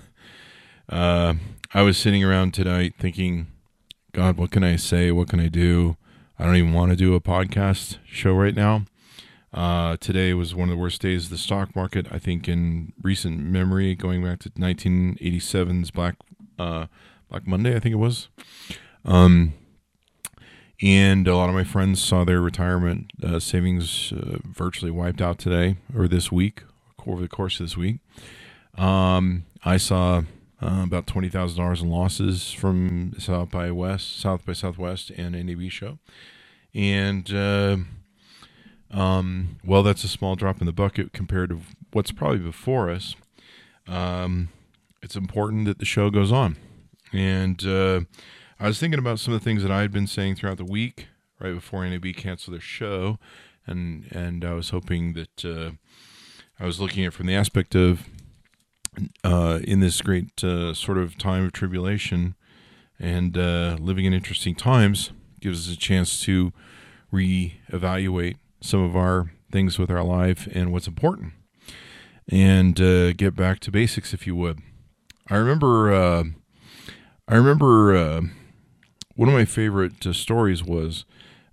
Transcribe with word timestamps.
uh, 0.90 1.36
I 1.74 1.82
was 1.82 1.98
sitting 1.98 2.26
around 2.26 2.54
tonight 2.54 2.96
thinking 3.00 3.48
God, 4.16 4.38
what 4.38 4.50
can 4.50 4.64
I 4.64 4.78
say? 4.78 5.12
What 5.12 5.28
can 5.28 5.42
I 5.42 5.50
do? 5.50 5.98
I 6.40 6.46
don't 6.46 6.56
even 6.56 6.72
want 6.72 6.92
to 6.92 6.96
do 6.96 7.16
a 7.16 7.20
podcast 7.20 7.98
show 8.06 8.32
right 8.32 8.56
now. 8.56 8.86
Uh, 9.54 9.98
today 9.98 10.34
was 10.34 10.56
one 10.56 10.70
of 10.70 10.74
the 10.74 10.82
worst 10.82 11.02
days 11.02 11.26
of 11.26 11.32
the 11.32 11.38
stock 11.38 11.76
market, 11.76 12.08
I 12.10 12.18
think, 12.18 12.48
in 12.48 12.94
recent 13.02 13.42
memory, 13.42 13.94
going 13.94 14.24
back 14.24 14.40
to 14.40 14.50
1987's 14.52 15.92
Black 15.92 16.16
uh, 16.58 16.86
Black 17.30 17.46
Monday, 17.46 17.76
I 17.76 17.80
think 17.82 17.92
it 17.92 17.98
was. 17.98 18.30
Um, 19.04 19.52
and 20.82 21.28
a 21.28 21.36
lot 21.36 21.50
of 21.50 21.56
my 21.56 21.66
friends 21.66 22.02
saw 22.02 22.24
their 22.24 22.40
retirement 22.40 23.12
uh, 23.22 23.40
savings 23.42 24.14
uh, 24.14 24.38
virtually 24.46 24.92
wiped 24.92 25.20
out 25.20 25.40
today 25.40 25.76
or 25.94 26.08
this 26.08 26.32
week, 26.32 26.64
over 27.06 27.22
the 27.22 27.28
course 27.28 27.60
of 27.60 27.66
this 27.66 27.76
week. 27.76 27.98
Um, 28.78 29.44
I 29.66 29.76
saw 29.76 30.22
uh, 30.62 30.82
about 30.84 31.08
twenty 31.08 31.30
thousand 31.30 31.58
dollars 31.58 31.82
in 31.82 31.90
losses 31.90 32.52
from 32.52 33.14
South 33.20 33.52
by 33.52 33.72
West, 33.72 34.20
South 34.20 34.46
by 34.46 34.54
Southwest, 34.54 35.12
and 35.12 35.34
NAB 35.36 35.70
show, 35.70 36.00
and 36.74 37.34
uh, 37.34 37.78
um, 38.92 39.58
well, 39.66 39.84
that's 39.84 40.04
a 40.04 40.08
small 40.08 40.36
drop 40.36 40.62
in 40.62 40.66
the 40.66 40.72
bucket 40.74 41.14
compared 41.14 41.50
to 41.50 41.60
what's 41.92 42.12
probably 42.12 42.40
before 42.40 42.90
us. 42.90 43.16
Um, 43.88 44.50
it's 45.02 45.16
important 45.16 45.66
that 45.66 45.80
the 45.80 45.86
show 45.86 46.10
goes 46.10 46.32
on, 46.32 46.58
and 47.12 47.64
uh, 47.66 48.02
I 48.60 48.68
was 48.68 48.80
thinking 48.80 49.00
about 49.00 49.20
some 49.20 49.34
of 49.34 49.40
the 49.40 49.44
things 49.44 49.62
that 49.62 49.72
I 49.72 49.82
had 49.82 49.92
been 49.92 50.08
saying 50.08 50.36
throughout 50.36 50.58
the 50.58 50.66
week, 50.66 51.08
right 51.40 51.54
before 51.54 51.86
NAB 51.86 52.16
canceled 52.16 52.54
their 52.54 52.62
show, 52.62 53.20
and 53.68 54.08
and 54.12 54.46
I 54.46 54.54
was 54.54 54.70
hoping 54.70 55.14
that 55.14 55.46
uh, 55.46 55.72
I 56.60 56.66
was 56.66 56.80
looking 56.80 57.04
at 57.04 57.10
it 57.10 57.14
from 57.14 57.28
the 57.28 57.36
aspect 57.36 57.76
of 57.76 58.08
uh, 59.24 59.60
in 59.64 59.80
this 59.80 60.02
great 60.02 60.44
uh, 60.44 60.74
sort 60.74 60.98
of 60.98 61.18
time 61.18 61.46
of 61.46 61.54
tribulation 61.54 62.36
and 63.00 63.38
uh, 63.38 63.78
living 63.80 64.06
in 64.06 64.14
interesting 64.14 64.56
times 64.56 65.12
gives 65.40 65.68
us 65.68 65.76
a 65.76 65.78
chance 65.78 66.22
to 66.22 66.52
reevaluate 67.12 68.38
some 68.62 68.82
of 68.82 68.96
our 68.96 69.32
things 69.52 69.78
with 69.78 69.92
our 69.92 70.04
life 70.04 70.48
and 70.52 70.72
what's 70.72 70.88
important 70.88 71.34
and 72.30 72.82
uh, 72.82 73.14
get 73.14 73.36
back 73.36 73.60
to 73.60 73.72
basics 73.72 74.14
if 74.14 74.26
you 74.26 74.36
would 74.36 74.60
i 75.30 75.36
remember 75.36 75.94
uh, 75.94 76.24
i 77.28 77.36
remember 77.36 77.96
uh, 77.96 78.22
one 79.16 79.30
of 79.30 79.36
my 79.36 79.46
favorite 79.46 80.04
stories 80.16 80.64
was 80.64 81.06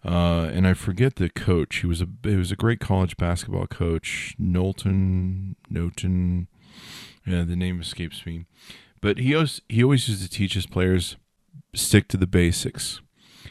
and 0.04 0.66
I 0.66 0.74
forget 0.74 1.14
the 1.14 1.28
coach. 1.28 1.76
He 1.76 1.86
was 1.86 2.00
a 2.00 2.08
he 2.24 2.34
was 2.34 2.50
a 2.50 2.56
great 2.56 2.80
college 2.80 3.16
basketball 3.16 3.68
coach, 3.68 4.34
Knowlton 4.36 5.54
Knowlton 5.70 6.48
yeah, 7.27 7.42
the 7.42 7.56
name 7.56 7.81
escapes 7.81 8.25
me. 8.27 8.47
But 9.01 9.19
he 9.19 9.34
always 9.34 9.61
he 9.69 9.83
always 9.83 10.09
used 10.09 10.23
to 10.23 10.31
teach 10.31 10.55
his 10.55 10.67
players 10.67 11.17
stick 11.75 12.09
to 12.09 12.17
the 12.17 12.27
basics. 12.27 13.01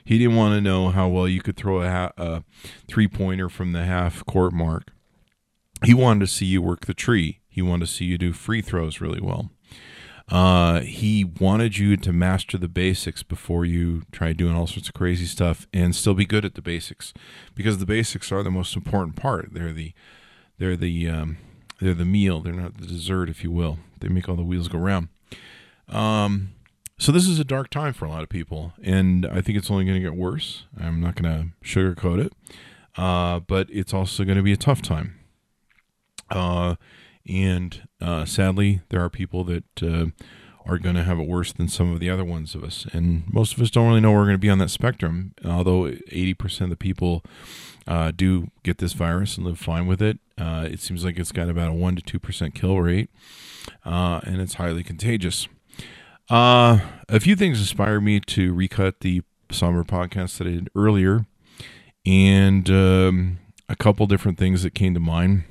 He 0.04 0.18
didn't 0.18 0.36
want 0.36 0.56
to 0.56 0.62
know 0.62 0.90
how 0.90 1.08
well 1.08 1.28
you 1.28 1.42
could 1.42 1.58
throw 1.58 1.82
a, 1.82 1.90
ha- 1.90 2.14
a 2.18 2.44
three 2.88 3.08
pointer 3.08 3.50
from 3.50 3.72
the 3.72 3.84
half 3.84 4.26
court 4.26 4.54
mark. 4.54 4.92
He 5.84 5.94
wanted 5.94 6.22
to 6.22 6.28
see 6.28 6.46
you 6.46 6.62
work 6.62 6.86
the 6.86 6.94
tree. 6.94 7.40
He 7.48 7.62
wanted 7.62 7.88
to 7.88 7.92
see 7.92 8.06
you 8.06 8.18
do 8.18 8.34
free 8.34 8.62
throws 8.62 9.02
really 9.02 9.22
well. 9.22 9.52
Uh, 10.30 10.80
he 10.82 11.26
wanted 11.26 11.78
you 11.78 11.98
to 11.98 12.14
master 12.14 12.58
the 12.58 12.70
basics 12.70 13.22
before 13.22 13.66
you 13.66 14.04
try 14.12 14.32
doing 14.32 14.56
all 14.56 14.68
sorts 14.68 14.88
of 14.88 14.94
crazy 14.94 15.26
stuff 15.26 15.68
and 15.74 15.94
still 15.94 16.14
be 16.14 16.26
good 16.26 16.46
at 16.46 16.56
the 16.56 16.62
basics, 16.62 17.14
because 17.54 17.80
the 17.80 17.86
basics 17.86 18.32
are 18.32 18.42
the 18.42 18.50
most 18.50 18.76
important 18.76 19.18
part. 19.18 19.50
They're 19.52 19.74
the 19.74 19.94
they're 20.58 20.78
the 20.78 21.10
um, 21.10 21.38
they're 21.82 21.94
the 21.94 22.06
meal. 22.06 22.40
They're 22.42 22.54
not 22.54 22.78
the 22.78 22.86
dessert, 22.86 23.30
if 23.30 23.44
you 23.44 23.52
will. 23.52 23.80
They 24.00 24.08
make 24.08 24.30
all 24.30 24.36
the 24.36 24.44
wheels 24.44 24.68
go 24.68 24.78
round. 24.78 25.10
Um, 25.90 26.54
so 26.98 27.12
this 27.12 27.28
is 27.28 27.40
a 27.40 27.44
dark 27.44 27.72
time 27.72 27.94
for 27.94 28.06
a 28.06 28.10
lot 28.10 28.22
of 28.22 28.30
people, 28.30 28.74
and 28.84 29.26
I 29.26 29.42
think 29.42 29.58
it's 29.58 29.72
only 29.72 29.86
going 29.86 29.96
to 29.96 30.08
get 30.08 30.16
worse. 30.16 30.66
I'm 30.80 31.02
not 31.02 31.16
going 31.16 31.54
to 31.64 31.68
sugarcoat 31.68 32.24
it, 32.24 32.34
uh, 32.96 33.40
but 33.40 33.68
it's 33.72 33.94
also 33.94 34.24
going 34.24 34.38
to 34.38 34.44
be 34.44 34.54
a 34.54 34.58
tough 34.58 34.84
time. 34.84 35.20
Uh, 36.30 36.76
and 37.28 37.88
uh, 38.00 38.26
sadly, 38.26 38.82
there 38.90 39.04
are 39.04 39.10
people 39.10 39.44
that 39.46 39.64
uh, 39.82 40.06
are 40.66 40.78
going 40.78 40.96
to 40.96 41.04
have 41.04 41.20
it 41.20 41.28
worse 41.28 41.52
than 41.52 41.68
some 41.68 41.92
of 41.92 42.00
the 42.00 42.10
other 42.10 42.24
ones 42.24 42.54
of 42.54 42.64
us, 42.64 42.86
and 42.94 43.24
most 43.34 43.54
of 43.56 43.62
us 43.62 43.72
don't 43.72 43.88
really 43.88 44.00
know 44.00 44.12
where 44.12 44.20
we're 44.20 44.28
going 44.28 44.36
to 44.36 44.40
be 44.40 44.50
on 44.50 44.60
that 44.60 44.70
spectrum. 44.70 45.34
Although 45.44 45.86
80% 45.86 46.62
of 46.62 46.70
the 46.70 46.76
people 46.76 47.24
uh, 47.92 48.10
do 48.10 48.48
get 48.64 48.78
this 48.78 48.94
virus 48.94 49.36
and 49.36 49.46
live 49.46 49.60
fine 49.60 49.86
with 49.86 50.02
it. 50.02 50.18
Uh, 50.38 50.66
it 50.72 50.80
seems 50.80 51.04
like 51.04 51.20
it's 51.20 51.34
got 51.34 51.50
about 51.50 51.70
a 51.70 51.74
1% 51.74 52.02
to 52.02 52.20
2% 52.20 52.54
kill 52.56 52.80
rate, 52.80 53.10
uh, 53.86 54.22
and 54.24 54.40
it's 54.40 54.54
highly 54.54 54.82
contagious. 54.82 55.50
Uh, 56.30 56.80
a 57.10 57.20
few 57.20 57.36
things 57.36 57.60
inspired 57.60 58.00
me 58.00 58.22
to 58.22 58.54
recut 58.54 59.02
the 59.02 59.24
somber 59.52 59.84
podcast 59.84 60.38
that 60.38 60.48
I 60.48 60.52
did 60.52 60.70
earlier, 60.74 61.26
and 62.06 62.70
um, 62.70 63.40
a 63.68 63.76
couple 63.76 64.08
different 64.08 64.38
things 64.38 64.64
that 64.64 64.74
came 64.74 64.94
to 64.94 65.02
mind. 65.02 65.44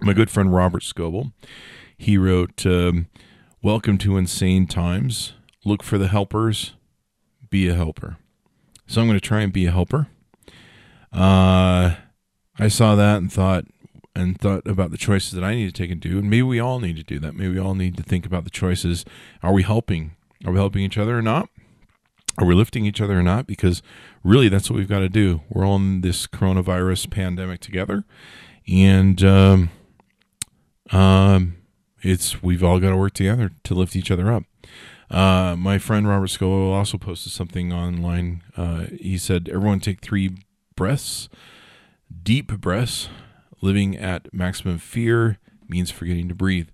My 0.00 0.12
good 0.12 0.28
friend 0.28 0.52
Robert 0.52 0.82
Scoble, 0.82 1.32
he 1.96 2.18
wrote, 2.18 2.66
um, 2.66 3.06
Welcome 3.62 3.96
to 3.98 4.16
Insane 4.16 4.66
Times. 4.66 5.34
Look 5.64 5.84
for 5.84 5.98
the 5.98 6.08
helpers, 6.08 6.72
be 7.48 7.68
a 7.68 7.74
helper. 7.74 8.16
So 8.88 9.00
I'm 9.00 9.06
going 9.06 9.20
to 9.20 9.24
try 9.24 9.42
and 9.42 9.52
be 9.52 9.66
a 9.66 9.70
helper. 9.70 10.08
Uh, 11.12 11.96
I 12.58 12.68
saw 12.68 12.94
that 12.94 13.18
and 13.18 13.32
thought 13.32 13.64
and 14.14 14.38
thought 14.38 14.66
about 14.66 14.90
the 14.90 14.98
choices 14.98 15.32
that 15.32 15.44
I 15.44 15.54
need 15.54 15.66
to 15.66 15.72
take 15.72 15.90
and 15.90 16.00
do, 16.00 16.18
and 16.18 16.28
maybe 16.28 16.42
we 16.42 16.60
all 16.60 16.80
need 16.80 16.96
to 16.96 17.02
do 17.02 17.18
that. 17.20 17.34
Maybe 17.34 17.54
we 17.54 17.60
all 17.60 17.74
need 17.74 17.96
to 17.96 18.02
think 18.02 18.26
about 18.26 18.44
the 18.44 18.50
choices. 18.50 19.04
Are 19.42 19.52
we 19.52 19.62
helping? 19.62 20.16
Are 20.44 20.52
we 20.52 20.58
helping 20.58 20.82
each 20.82 20.98
other 20.98 21.16
or 21.16 21.22
not? 21.22 21.48
Are 22.38 22.46
we 22.46 22.54
lifting 22.54 22.86
each 22.86 23.00
other 23.00 23.18
or 23.18 23.22
not? 23.22 23.46
Because 23.46 23.82
really, 24.24 24.48
that's 24.48 24.70
what 24.70 24.76
we've 24.76 24.88
got 24.88 25.00
to 25.00 25.08
do. 25.08 25.42
We're 25.48 25.66
all 25.66 25.76
in 25.76 26.00
this 26.00 26.26
coronavirus 26.26 27.10
pandemic 27.10 27.60
together, 27.60 28.04
and 28.68 29.22
um, 29.22 29.70
um, 30.90 31.56
it's 32.02 32.42
we've 32.42 32.64
all 32.64 32.80
got 32.80 32.90
to 32.90 32.96
work 32.96 33.14
together 33.14 33.50
to 33.64 33.74
lift 33.74 33.96
each 33.96 34.10
other 34.10 34.32
up. 34.32 34.44
Uh, 35.10 35.56
my 35.56 35.78
friend 35.78 36.06
Robert 36.08 36.28
Scoble 36.28 36.72
also 36.72 36.96
posted 36.96 37.32
something 37.32 37.72
online. 37.72 38.42
Uh, 38.56 38.86
he 38.98 39.18
said, 39.18 39.48
"Everyone 39.48 39.80
take 39.80 40.00
three 40.00 40.36
breaths, 40.80 41.28
deep 42.22 42.58
breaths. 42.58 43.10
Living 43.60 43.98
at 43.98 44.32
maximum 44.32 44.78
fear 44.78 45.36
means 45.68 45.90
forgetting 45.90 46.26
to 46.30 46.34
breathe. 46.34 46.70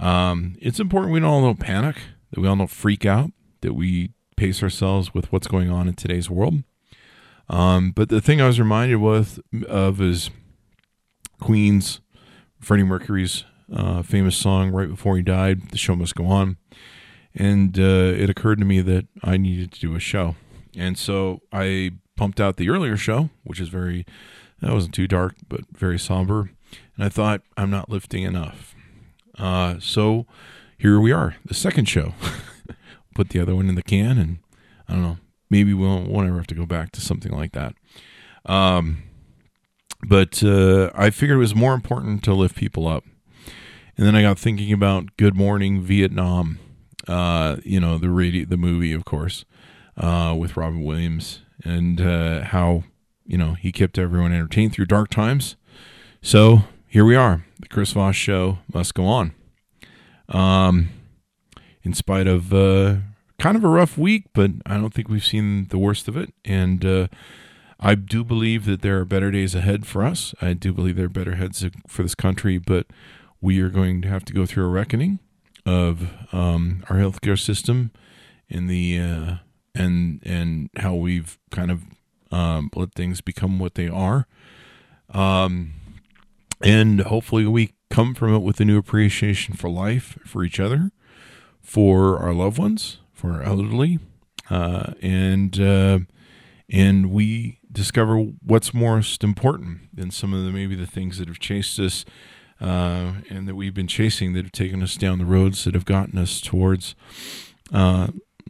Um, 0.00 0.56
it's 0.60 0.80
important 0.80 1.12
we 1.12 1.22
all 1.22 1.40
don't 1.40 1.60
panic, 1.60 1.94
that 2.32 2.40
we 2.40 2.48
all 2.48 2.56
don't 2.56 2.66
freak 2.66 3.06
out, 3.06 3.30
that 3.60 3.74
we 3.74 4.10
pace 4.36 4.64
ourselves 4.64 5.14
with 5.14 5.30
what's 5.30 5.46
going 5.46 5.70
on 5.70 5.86
in 5.86 5.94
today's 5.94 6.28
world. 6.28 6.64
Um, 7.48 7.92
but 7.92 8.08
the 8.08 8.20
thing 8.20 8.40
I 8.40 8.48
was 8.48 8.58
reminded 8.58 8.96
with, 8.96 9.38
of 9.68 10.00
is 10.00 10.30
Queen's 11.38 12.00
Freddie 12.58 12.82
Mercury's 12.82 13.44
uh, 13.72 14.02
famous 14.02 14.36
song 14.36 14.72
right 14.72 14.88
before 14.88 15.16
he 15.16 15.22
died, 15.22 15.70
"The 15.70 15.78
Show 15.78 15.94
Must 15.94 16.16
Go 16.16 16.26
On," 16.26 16.56
and 17.32 17.78
uh, 17.78 18.12
it 18.16 18.28
occurred 18.28 18.58
to 18.58 18.64
me 18.64 18.80
that 18.80 19.06
I 19.22 19.36
needed 19.36 19.70
to 19.70 19.80
do 19.80 19.94
a 19.94 20.00
show, 20.00 20.34
and 20.76 20.98
so 20.98 21.42
I 21.52 21.92
pumped 22.16 22.40
out 22.40 22.56
the 22.56 22.70
earlier 22.70 22.96
show, 22.96 23.30
which 23.44 23.60
is 23.60 23.68
very, 23.68 24.06
that 24.60 24.72
wasn't 24.72 24.94
too 24.94 25.06
dark, 25.06 25.36
but 25.48 25.60
very 25.72 25.98
somber. 25.98 26.50
And 26.96 27.04
I 27.04 27.08
thought, 27.08 27.42
I'm 27.56 27.70
not 27.70 27.90
lifting 27.90 28.22
enough. 28.22 28.74
Uh, 29.38 29.76
so 29.78 30.26
here 30.78 30.98
we 30.98 31.12
are, 31.12 31.36
the 31.44 31.54
second 31.54 31.88
show. 31.88 32.14
Put 33.14 33.30
the 33.30 33.40
other 33.40 33.54
one 33.54 33.68
in 33.68 33.74
the 33.74 33.82
can, 33.82 34.18
and 34.18 34.38
I 34.88 34.94
don't 34.94 35.02
know, 35.02 35.18
maybe 35.48 35.72
we 35.72 35.86
won't, 35.86 36.08
won't 36.08 36.28
ever 36.28 36.36
have 36.36 36.46
to 36.48 36.54
go 36.54 36.66
back 36.66 36.92
to 36.92 37.00
something 37.00 37.32
like 37.32 37.52
that. 37.52 37.74
Um, 38.44 39.02
but 40.06 40.42
uh, 40.42 40.90
I 40.94 41.10
figured 41.10 41.36
it 41.36 41.40
was 41.40 41.54
more 41.54 41.74
important 41.74 42.22
to 42.24 42.34
lift 42.34 42.56
people 42.56 42.86
up. 42.86 43.04
And 43.96 44.06
then 44.06 44.14
I 44.14 44.22
got 44.22 44.38
thinking 44.38 44.72
about 44.72 45.16
Good 45.16 45.34
Morning 45.34 45.80
Vietnam, 45.80 46.58
uh, 47.08 47.56
you 47.64 47.80
know, 47.80 47.96
the 47.96 48.10
radio, 48.10 48.44
the 48.44 48.58
movie, 48.58 48.92
of 48.92 49.06
course, 49.06 49.46
uh, 49.96 50.36
with 50.38 50.56
Robin 50.56 50.84
Williams 50.84 51.40
and 51.66 52.00
uh, 52.00 52.44
how 52.44 52.84
you 53.26 53.36
know 53.36 53.54
he 53.54 53.72
kept 53.72 53.98
everyone 53.98 54.32
entertained 54.32 54.72
through 54.72 54.86
dark 54.86 55.10
times. 55.10 55.56
So 56.22 56.62
here 56.86 57.04
we 57.04 57.16
are. 57.16 57.44
The 57.60 57.68
Chris 57.68 57.92
Voss 57.92 58.16
show 58.16 58.58
must 58.72 58.94
go 58.94 59.06
on. 59.06 59.32
Um, 60.28 60.88
in 61.82 61.94
spite 61.94 62.26
of 62.26 62.52
uh, 62.52 62.96
kind 63.38 63.56
of 63.56 63.64
a 63.64 63.68
rough 63.68 63.96
week, 63.96 64.24
but 64.34 64.50
I 64.64 64.74
don't 64.74 64.92
think 64.92 65.08
we've 65.08 65.24
seen 65.24 65.68
the 65.68 65.78
worst 65.78 66.08
of 66.08 66.16
it. 66.16 66.32
And 66.44 66.84
uh, 66.84 67.08
I 67.78 67.94
do 67.94 68.24
believe 68.24 68.64
that 68.64 68.82
there 68.82 68.98
are 68.98 69.04
better 69.04 69.30
days 69.30 69.54
ahead 69.54 69.86
for 69.86 70.02
us. 70.02 70.34
I 70.40 70.54
do 70.54 70.72
believe 70.72 70.96
there 70.96 71.06
are 71.06 71.10
better 71.10 71.36
heads 71.36 71.64
for 71.86 72.02
this 72.02 72.14
country, 72.14 72.58
but 72.58 72.86
we 73.40 73.60
are 73.60 73.68
going 73.68 74.02
to 74.02 74.08
have 74.08 74.24
to 74.24 74.32
go 74.32 74.46
through 74.46 74.64
a 74.64 74.68
reckoning 74.70 75.20
of 75.64 76.10
um, 76.32 76.84
our 76.88 76.96
healthcare 76.96 77.38
system 77.38 77.90
and 78.48 78.68
the 78.68 78.98
uh, 79.00 79.34
and 79.76 80.20
and 80.24 80.70
how 80.76 80.94
we've 80.94 81.38
kind 81.50 81.70
of 81.70 81.82
um, 82.30 82.70
let 82.74 82.94
things 82.94 83.20
become 83.20 83.58
what 83.58 83.74
they 83.74 83.88
are. 83.88 84.26
Um, 85.10 85.74
and 86.62 87.00
hopefully 87.00 87.46
we 87.46 87.74
come 87.90 88.14
from 88.14 88.34
it 88.34 88.40
with 88.40 88.60
a 88.60 88.64
new 88.64 88.78
appreciation 88.78 89.54
for 89.54 89.70
life, 89.70 90.18
for 90.24 90.42
each 90.42 90.58
other, 90.58 90.90
for 91.60 92.18
our 92.18 92.32
loved 92.32 92.58
ones, 92.58 92.98
for 93.12 93.32
our 93.32 93.42
elderly, 93.42 93.98
uh, 94.50 94.92
and 95.00 95.60
uh, 95.60 95.98
and 96.68 97.10
we 97.10 97.60
discover 97.70 98.18
what's 98.18 98.72
most 98.72 99.22
important 99.22 99.80
than 99.94 100.10
some 100.10 100.32
of 100.32 100.44
the 100.44 100.50
maybe 100.50 100.74
the 100.74 100.86
things 100.86 101.18
that 101.18 101.28
have 101.28 101.38
chased 101.38 101.78
us 101.78 102.04
uh, 102.60 103.12
and 103.28 103.46
that 103.46 103.54
we've 103.54 103.74
been 103.74 103.86
chasing 103.86 104.32
that 104.32 104.44
have 104.44 104.52
taken 104.52 104.82
us 104.82 104.96
down 104.96 105.18
the 105.18 105.26
roads 105.26 105.64
that 105.64 105.74
have 105.74 105.84
gotten 105.84 106.18
us 106.18 106.40
towards 106.40 106.94
uh, 107.72 108.08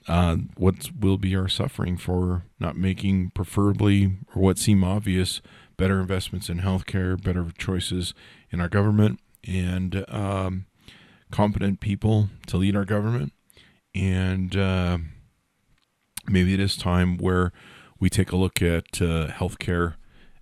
uh, 0.08 0.36
what 0.56 0.90
will 0.98 1.18
be 1.18 1.34
our 1.34 1.48
suffering 1.48 1.96
for 1.96 2.44
not 2.60 2.76
making 2.76 3.30
preferably 3.30 4.16
or 4.34 4.42
what 4.42 4.58
seem 4.58 4.84
obvious 4.84 5.40
better 5.76 6.00
investments 6.00 6.48
in 6.48 6.60
healthcare, 6.60 7.20
better 7.20 7.46
choices 7.58 8.14
in 8.50 8.60
our 8.60 8.68
government, 8.68 9.20
and 9.46 10.04
um, 10.08 10.66
competent 11.30 11.80
people 11.80 12.28
to 12.46 12.56
lead 12.56 12.76
our 12.76 12.84
government. 12.84 13.32
And 13.94 14.56
uh, 14.56 14.98
maybe 16.26 16.54
it 16.54 16.60
is 16.60 16.76
time 16.76 17.16
where 17.18 17.52
we 17.98 18.10
take 18.10 18.32
a 18.32 18.36
look 18.36 18.62
at 18.62 19.00
uh, 19.00 19.28
healthcare 19.28 19.94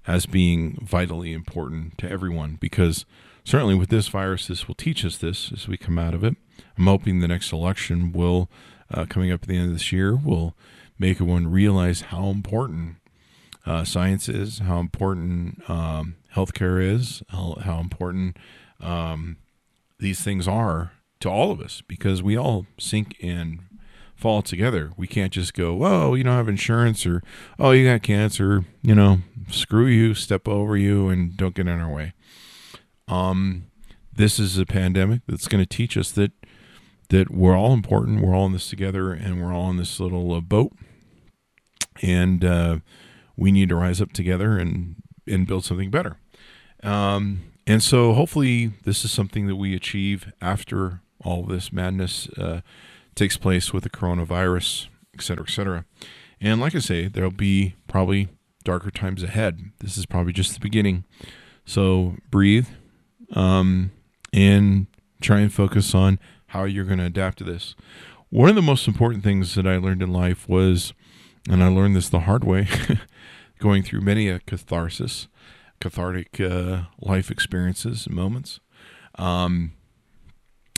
as 0.06 0.26
being 0.26 0.78
vitally 0.82 1.32
important 1.32 1.96
to 1.98 2.10
everyone 2.10 2.58
because 2.60 3.06
certainly 3.44 3.74
with 3.74 3.88
this 3.88 4.08
virus, 4.08 4.48
this 4.48 4.68
will 4.68 4.74
teach 4.74 5.04
us 5.04 5.16
this 5.16 5.52
as 5.52 5.68
we 5.68 5.76
come 5.76 5.98
out 5.98 6.14
of 6.14 6.24
it. 6.24 6.36
I'm 6.76 6.86
hoping 6.86 7.20
the 7.20 7.28
next 7.28 7.52
election 7.52 8.12
will, 8.12 8.50
uh, 8.90 9.06
coming 9.08 9.32
up 9.32 9.42
at 9.42 9.48
the 9.48 9.56
end 9.56 9.66
of 9.68 9.72
this 9.72 9.92
year, 9.92 10.16
will 10.16 10.54
make 10.98 11.16
everyone 11.16 11.50
realize 11.50 12.02
how 12.02 12.28
important 12.28 12.96
uh, 13.66 13.84
science 13.84 14.28
is, 14.28 14.58
how 14.60 14.78
important 14.78 15.68
um, 15.68 16.16
healthcare 16.34 16.82
is, 16.82 17.22
how, 17.28 17.56
how 17.62 17.80
important 17.80 18.36
um, 18.80 19.36
these 19.98 20.20
things 20.20 20.46
are 20.46 20.92
to 21.20 21.30
all 21.30 21.50
of 21.50 21.60
us 21.60 21.82
because 21.86 22.22
we 22.22 22.36
all 22.36 22.66
sink 22.78 23.16
and 23.22 23.60
fall 24.14 24.42
together. 24.42 24.92
We 24.96 25.06
can't 25.06 25.32
just 25.32 25.54
go, 25.54 25.84
oh, 25.84 26.14
you 26.14 26.24
don't 26.24 26.36
have 26.36 26.48
insurance 26.48 27.06
or, 27.06 27.22
oh, 27.58 27.72
you 27.72 27.88
got 27.88 28.02
cancer, 28.02 28.64
you 28.82 28.94
know, 28.94 29.18
screw 29.50 29.86
you, 29.86 30.14
step 30.14 30.46
over 30.46 30.76
you, 30.76 31.08
and 31.08 31.36
don't 31.36 31.54
get 31.54 31.66
in 31.66 31.80
our 31.80 31.92
way. 31.92 32.12
Um, 33.08 33.66
this 34.12 34.38
is 34.38 34.58
a 34.58 34.66
pandemic 34.66 35.22
that's 35.26 35.48
going 35.48 35.62
to 35.62 35.66
teach 35.66 35.96
us 35.96 36.10
that 36.12 36.32
that 37.08 37.30
we're 37.30 37.56
all 37.56 37.72
important. 37.72 38.20
We're 38.20 38.34
all 38.34 38.46
in 38.46 38.52
this 38.52 38.68
together, 38.68 39.12
and 39.12 39.42
we're 39.42 39.54
all 39.54 39.70
in 39.70 39.76
this 39.76 40.00
little 40.00 40.32
uh, 40.32 40.40
boat, 40.40 40.72
and 42.02 42.44
uh, 42.44 42.78
we 43.36 43.52
need 43.52 43.68
to 43.68 43.76
rise 43.76 44.00
up 44.00 44.12
together 44.12 44.58
and 44.58 44.96
and 45.26 45.46
build 45.46 45.64
something 45.64 45.90
better. 45.90 46.16
Um, 46.82 47.42
and 47.66 47.82
so, 47.82 48.12
hopefully, 48.12 48.72
this 48.84 49.04
is 49.04 49.10
something 49.12 49.46
that 49.46 49.56
we 49.56 49.74
achieve 49.74 50.30
after 50.40 51.00
all 51.24 51.44
this 51.44 51.72
madness 51.72 52.28
uh, 52.36 52.60
takes 53.14 53.36
place 53.38 53.72
with 53.72 53.84
the 53.84 53.90
coronavirus, 53.90 54.88
et 55.14 55.22
cetera, 55.22 55.46
et 55.48 55.52
cetera. 55.52 55.84
And 56.40 56.60
like 56.60 56.74
I 56.74 56.80
say, 56.80 57.08
there'll 57.08 57.30
be 57.30 57.74
probably 57.88 58.28
darker 58.64 58.90
times 58.90 59.22
ahead. 59.22 59.72
This 59.80 59.96
is 59.96 60.04
probably 60.04 60.32
just 60.32 60.52
the 60.52 60.60
beginning. 60.60 61.04
So 61.64 62.16
breathe, 62.30 62.68
um, 63.32 63.92
and 64.32 64.86
try 65.22 65.40
and 65.40 65.52
focus 65.52 65.94
on 65.94 66.18
how 66.54 66.64
you're 66.64 66.84
going 66.84 67.00
to 67.00 67.04
adapt 67.04 67.38
to 67.38 67.44
this. 67.44 67.74
One 68.30 68.48
of 68.48 68.54
the 68.54 68.62
most 68.62 68.86
important 68.86 69.24
things 69.24 69.56
that 69.56 69.66
I 69.66 69.76
learned 69.76 70.02
in 70.02 70.12
life 70.12 70.48
was, 70.48 70.94
and 71.50 71.62
I 71.62 71.68
learned 71.68 71.96
this 71.96 72.08
the 72.08 72.20
hard 72.20 72.44
way, 72.44 72.68
going 73.58 73.82
through 73.82 74.02
many 74.02 74.28
a 74.28 74.38
catharsis, 74.38 75.26
cathartic 75.80 76.40
uh, 76.40 76.82
life 77.00 77.28
experiences 77.28 78.06
and 78.06 78.14
moments, 78.14 78.60
um, 79.18 79.72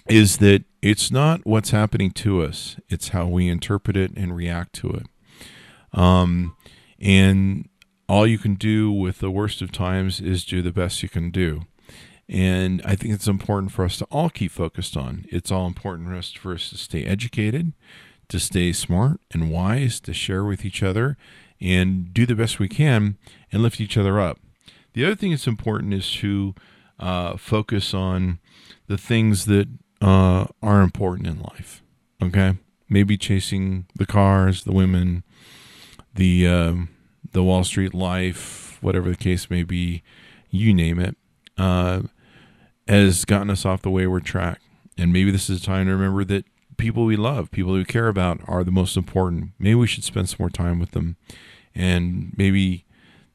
is 0.09 0.39
that 0.39 0.65
it's 0.81 1.11
not 1.11 1.45
what's 1.45 1.71
happening 1.71 2.11
to 2.13 2.43
us; 2.43 2.77
it's 2.89 3.09
how 3.09 3.27
we 3.27 3.49
interpret 3.49 3.99
it 3.99 4.13
and 4.17 4.35
react 4.35 4.73
to 4.77 4.89
it. 4.91 5.07
Um, 5.93 6.57
and 6.99 7.69
all 8.09 8.27
you 8.27 8.39
can 8.39 8.55
do 8.55 8.91
with 8.91 9.19
the 9.19 9.31
worst 9.31 9.61
of 9.61 9.73
times 9.73 10.23
is 10.23 10.45
do 10.45 10.63
the 10.63 10.73
best 10.73 11.03
you 11.03 11.11
can 11.11 11.31
do. 11.31 11.63
And 12.29 12.83
I 12.85 12.97
think 12.97 13.15
it's 13.15 13.29
important 13.29 13.73
for 13.73 13.85
us 13.85 13.99
to 13.99 14.05
all 14.07 14.31
keep 14.31 14.51
focused 14.51 14.97
on. 14.97 15.27
It's 15.31 15.53
all 15.53 15.67
important 15.67 16.09
for 16.09 16.15
us, 16.15 16.33
for 16.33 16.55
us 16.55 16.71
to 16.71 16.77
stay 16.77 17.05
educated, 17.05 17.73
to 18.29 18.41
stay 18.41 18.73
smart 18.73 19.21
and 19.33 19.51
wise, 19.51 20.01
to 20.01 20.13
share 20.13 20.45
with 20.45 20.65
each 20.65 20.83
other, 20.83 21.17
and 21.61 22.13
do 22.13 22.27
the 22.27 22.35
best 22.35 22.59
we 22.59 22.69
can 22.69 23.17
and 23.53 23.63
lift 23.63 23.81
each 23.81 23.97
other 23.97 24.21
up. 24.21 24.39
The 24.93 25.05
other 25.05 25.15
thing 25.15 25.31
that's 25.31 25.47
important 25.47 25.95
is 25.95 26.11
to 26.15 26.55
uh, 26.99 27.37
focus 27.37 27.95
on 27.95 28.41
the 28.87 28.99
things 28.99 29.45
that 29.45 29.69
uh, 30.01 30.47
are 30.63 30.81
important 30.81 31.29
in 31.29 31.41
life. 31.41 31.83
Okay, 32.23 32.57
maybe 32.89 33.17
chasing 33.17 33.87
the 33.95 34.07
cars, 34.07 34.65
the 34.65 34.73
women, 34.73 35.23
the 36.15 36.47
uh, 36.47 36.75
the 37.33 37.43
Wall 37.43 37.63
Street 37.63 37.95
life, 37.95 38.79
whatever 38.81 39.11
the 39.11 39.17
case 39.17 39.51
may 39.51 39.63
be, 39.63 40.03
you 40.51 40.73
name 40.73 40.99
it. 40.99 41.17
Uh, 41.59 42.03
has 42.87 43.25
gotten 43.25 43.51
us 43.51 43.65
off 43.65 43.83
the 43.83 43.91
wayward 43.91 44.25
track. 44.25 44.61
And 44.99 45.13
maybe 45.13 45.31
this 45.31 45.51
is 45.51 45.63
a 45.63 45.65
time 45.65 45.87
to 45.87 45.93
remember 45.93 46.25
that 46.25 46.45
people 46.77 47.05
we 47.05 47.17
love, 47.17 47.51
people 47.51 47.73
we 47.73 47.85
care 47.85 48.09
about, 48.09 48.41
are 48.47 48.65
the 48.65 48.71
most 48.71 48.97
important. 48.97 49.51
Maybe 49.59 49.75
we 49.75 49.87
should 49.87 50.05
spend 50.05 50.29
some 50.29 50.39
more 50.41 50.51
time 50.51 50.79
with 50.79 50.93
them. 50.93 51.17
And 51.75 52.33
maybe 52.37 52.87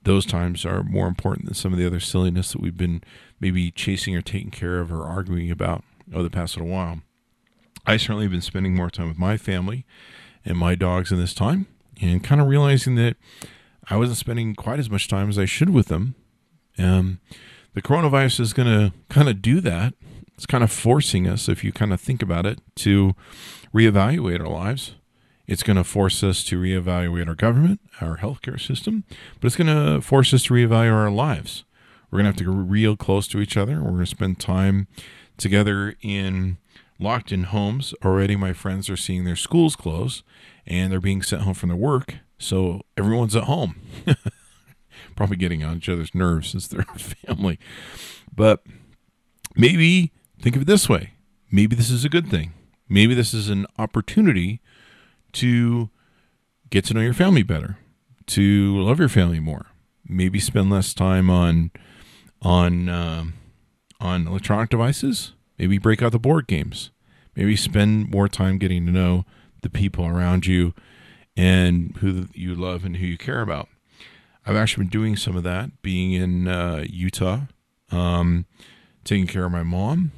those 0.03 0.25
times 0.25 0.65
are 0.65 0.83
more 0.83 1.07
important 1.07 1.45
than 1.45 1.53
some 1.53 1.73
of 1.73 1.79
the 1.79 1.85
other 1.85 1.99
silliness 1.99 2.51
that 2.51 2.61
we've 2.61 2.77
been 2.77 3.03
maybe 3.39 3.71
chasing 3.71 4.15
or 4.15 4.21
taking 4.21 4.51
care 4.51 4.79
of 4.79 4.91
or 4.91 5.03
arguing 5.05 5.51
about 5.51 5.83
over 6.11 6.23
the 6.23 6.29
past 6.29 6.57
little 6.57 6.71
while. 6.71 7.01
I 7.85 7.97
certainly 7.97 8.25
have 8.25 8.31
been 8.31 8.41
spending 8.41 8.75
more 8.75 8.89
time 8.89 9.07
with 9.07 9.17
my 9.17 9.37
family 9.37 9.85
and 10.45 10.57
my 10.57 10.75
dogs 10.75 11.11
in 11.11 11.19
this 11.19 11.33
time 11.33 11.67
and 12.01 12.23
kind 12.23 12.41
of 12.41 12.47
realizing 12.47 12.95
that 12.95 13.15
I 13.89 13.97
wasn't 13.97 14.17
spending 14.17 14.55
quite 14.55 14.79
as 14.79 14.89
much 14.89 15.07
time 15.07 15.29
as 15.29 15.37
I 15.37 15.45
should 15.45 15.69
with 15.69 15.87
them. 15.87 16.15
Um, 16.77 17.19
the 17.73 17.81
coronavirus 17.81 18.39
is 18.39 18.53
going 18.53 18.67
to 18.67 18.93
kind 19.09 19.29
of 19.29 19.41
do 19.41 19.61
that. 19.61 19.93
It's 20.35 20.45
kind 20.45 20.63
of 20.63 20.71
forcing 20.71 21.27
us, 21.27 21.47
if 21.47 21.63
you 21.63 21.71
kind 21.71 21.93
of 21.93 22.01
think 22.01 22.21
about 22.21 22.45
it, 22.45 22.59
to 22.77 23.15
reevaluate 23.73 24.39
our 24.39 24.47
lives. 24.47 24.95
It's 25.47 25.63
going 25.63 25.77
to 25.77 25.83
force 25.83 26.23
us 26.23 26.43
to 26.45 26.59
reevaluate 26.59 27.27
our 27.27 27.35
government, 27.35 27.81
our 27.99 28.17
healthcare 28.17 28.59
system, 28.59 29.03
but 29.39 29.47
it's 29.47 29.55
going 29.55 29.67
to 29.67 30.01
force 30.01 30.33
us 30.33 30.43
to 30.43 30.53
reevaluate 30.53 30.93
our 30.93 31.11
lives. 31.11 31.63
We're 32.09 32.17
going 32.17 32.25
to 32.25 32.29
have 32.29 32.37
to 32.37 32.43
get 32.43 32.71
real 32.71 32.95
close 32.97 33.27
to 33.29 33.39
each 33.39 33.57
other. 33.57 33.75
We're 33.81 33.91
going 33.91 33.99
to 33.99 34.05
spend 34.05 34.39
time 34.39 34.87
together 35.37 35.95
in 36.01 36.57
locked 36.99 37.31
in 37.31 37.43
homes. 37.45 37.93
Already, 38.03 38.35
my 38.35 38.53
friends 38.53 38.89
are 38.89 38.97
seeing 38.97 39.25
their 39.25 39.35
schools 39.35 39.75
close 39.75 40.23
and 40.65 40.91
they're 40.91 40.99
being 40.99 41.21
sent 41.21 41.41
home 41.43 41.53
from 41.53 41.69
their 41.69 41.77
work. 41.77 42.15
So 42.37 42.81
everyone's 42.97 43.35
at 43.35 43.43
home. 43.43 43.75
probably 45.15 45.37
getting 45.37 45.63
on 45.63 45.77
each 45.77 45.89
other's 45.89 46.15
nerves 46.15 46.49
since 46.49 46.67
they're 46.67 46.83
family. 46.83 47.59
But 48.33 48.63
maybe 49.55 50.11
think 50.39 50.55
of 50.55 50.63
it 50.63 50.65
this 50.65 50.87
way 50.89 51.13
maybe 51.51 51.75
this 51.75 51.89
is 51.89 52.05
a 52.05 52.09
good 52.09 52.29
thing. 52.29 52.53
Maybe 52.87 53.13
this 53.13 53.33
is 53.33 53.49
an 53.49 53.67
opportunity 53.77 54.61
to 55.33 55.89
get 56.69 56.85
to 56.85 56.93
know 56.93 57.01
your 57.01 57.13
family 57.13 57.43
better, 57.43 57.77
to 58.27 58.81
love 58.81 58.99
your 58.99 59.09
family 59.09 59.39
more. 59.39 59.67
Maybe 60.07 60.39
spend 60.39 60.69
less 60.69 60.93
time 60.93 61.29
on 61.29 61.71
on 62.41 62.89
uh, 62.89 63.25
on 63.99 64.27
electronic 64.27 64.69
devices. 64.69 65.33
Maybe 65.57 65.77
break 65.77 66.01
out 66.01 66.11
the 66.11 66.19
board 66.19 66.47
games. 66.47 66.91
Maybe 67.35 67.55
spend 67.55 68.09
more 68.09 68.27
time 68.27 68.57
getting 68.57 68.85
to 68.87 68.91
know 68.91 69.25
the 69.61 69.69
people 69.69 70.05
around 70.05 70.45
you 70.45 70.73
and 71.37 71.95
who 71.97 72.27
you 72.33 72.55
love 72.55 72.83
and 72.83 72.97
who 72.97 73.05
you 73.05 73.17
care 73.17 73.41
about. 73.41 73.69
I've 74.45 74.55
actually 74.55 74.85
been 74.85 74.91
doing 74.91 75.15
some 75.15 75.35
of 75.35 75.43
that, 75.43 75.81
being 75.81 76.13
in 76.13 76.47
uh, 76.47 76.83
Utah, 76.87 77.41
um, 77.91 78.45
taking 79.03 79.27
care 79.27 79.45
of 79.45 79.51
my 79.51 79.63
mom, 79.63 80.11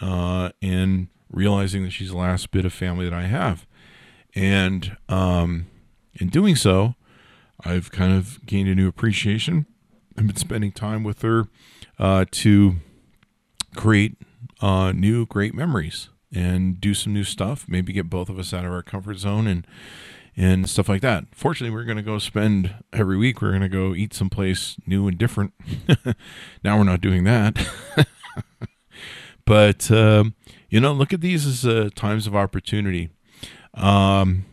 uh, 0.00 0.50
and 0.60 1.08
realizing 1.30 1.84
that 1.84 1.90
she's 1.90 2.10
the 2.10 2.16
last 2.16 2.50
bit 2.50 2.64
of 2.64 2.72
family 2.72 3.04
that 3.04 3.14
I 3.14 3.22
have. 3.22 3.66
And 4.34 4.96
um, 5.08 5.66
in 6.14 6.28
doing 6.28 6.56
so, 6.56 6.94
I've 7.64 7.90
kind 7.90 8.12
of 8.12 8.44
gained 8.46 8.68
a 8.68 8.74
new 8.74 8.88
appreciation. 8.88 9.66
I've 10.16 10.26
been 10.26 10.36
spending 10.36 10.72
time 10.72 11.04
with 11.04 11.22
her 11.22 11.48
uh, 11.98 12.24
to 12.32 12.76
create 13.76 14.16
uh, 14.60 14.92
new 14.92 15.26
great 15.26 15.54
memories 15.54 16.08
and 16.32 16.80
do 16.80 16.94
some 16.94 17.12
new 17.12 17.24
stuff. 17.24 17.66
Maybe 17.68 17.92
get 17.92 18.10
both 18.10 18.28
of 18.28 18.38
us 18.38 18.52
out 18.52 18.64
of 18.64 18.72
our 18.72 18.82
comfort 18.82 19.18
zone 19.18 19.46
and 19.46 19.66
and 20.36 20.68
stuff 20.68 20.88
like 20.88 21.02
that. 21.02 21.24
Fortunately, 21.32 21.74
we're 21.74 21.84
going 21.84 21.96
to 21.96 22.02
go 22.02 22.18
spend 22.18 22.74
every 22.92 23.16
week. 23.16 23.42
We're 23.42 23.50
going 23.50 23.62
to 23.62 23.68
go 23.68 23.94
eat 23.94 24.14
someplace 24.14 24.76
new 24.86 25.06
and 25.08 25.18
different. 25.18 25.52
now 26.64 26.78
we're 26.78 26.84
not 26.84 27.00
doing 27.00 27.24
that. 27.24 27.58
but 29.44 29.90
um, 29.90 30.34
you 30.68 30.80
know, 30.80 30.92
look 30.92 31.12
at 31.12 31.20
these 31.20 31.46
as 31.46 31.66
uh, 31.66 31.90
times 31.94 32.26
of 32.26 32.36
opportunity. 32.36 33.10
Um, 33.74 34.44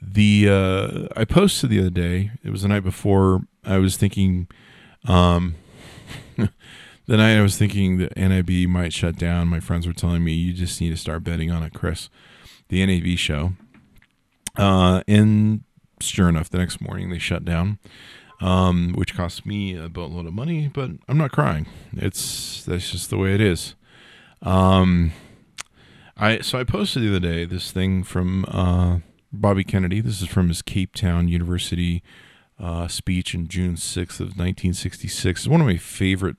the 0.00 0.48
uh, 0.48 1.08
I 1.18 1.24
posted 1.24 1.70
the 1.70 1.80
other 1.80 1.90
day. 1.90 2.32
It 2.42 2.50
was 2.50 2.62
the 2.62 2.68
night 2.68 2.84
before. 2.84 3.42
I 3.64 3.78
was 3.78 3.96
thinking. 3.96 4.48
Um, 5.06 5.56
the 6.36 7.16
night 7.16 7.36
I 7.36 7.42
was 7.42 7.56
thinking 7.56 7.98
that 7.98 8.16
NAB 8.16 8.50
might 8.68 8.92
shut 8.92 9.16
down. 9.16 9.48
My 9.48 9.60
friends 9.60 9.86
were 9.86 9.92
telling 9.92 10.24
me 10.24 10.32
you 10.32 10.52
just 10.52 10.80
need 10.80 10.90
to 10.90 10.96
start 10.96 11.24
betting 11.24 11.50
on 11.50 11.62
it, 11.62 11.74
Chris. 11.74 12.08
The 12.68 12.84
NAB 12.84 13.16
show. 13.18 13.52
Uh, 14.56 15.02
and 15.06 15.62
sure 16.00 16.28
enough, 16.28 16.50
the 16.50 16.58
next 16.58 16.80
morning 16.80 17.10
they 17.10 17.18
shut 17.18 17.44
down, 17.44 17.78
um, 18.40 18.94
which 18.94 19.14
cost 19.14 19.46
me 19.46 19.76
a 19.76 19.88
boatload 19.88 20.26
of 20.26 20.34
money. 20.34 20.68
But 20.68 20.90
I'm 21.08 21.18
not 21.18 21.32
crying. 21.32 21.66
It's 21.92 22.64
that's 22.64 22.90
just 22.90 23.10
the 23.10 23.18
way 23.18 23.34
it 23.34 23.40
is. 23.40 23.74
Um, 24.42 25.12
I 26.16 26.40
so 26.40 26.58
I 26.58 26.64
posted 26.64 27.02
the 27.02 27.10
other 27.10 27.20
day 27.20 27.44
this 27.44 27.72
thing 27.72 28.02
from 28.02 28.44
uh, 28.48 28.98
Bobby 29.32 29.64
Kennedy. 29.64 30.00
This 30.00 30.22
is 30.22 30.28
from 30.28 30.48
his 30.48 30.62
Cape 30.62 30.94
Town 30.94 31.28
University 31.28 32.02
uh, 32.58 32.88
speech 32.88 33.34
in 33.34 33.48
June 33.48 33.74
6th 33.74 34.20
of 34.20 34.36
1966. 34.36 35.40
It's 35.40 35.48
one 35.48 35.60
of 35.60 35.66
my 35.66 35.76
favorite 35.76 36.36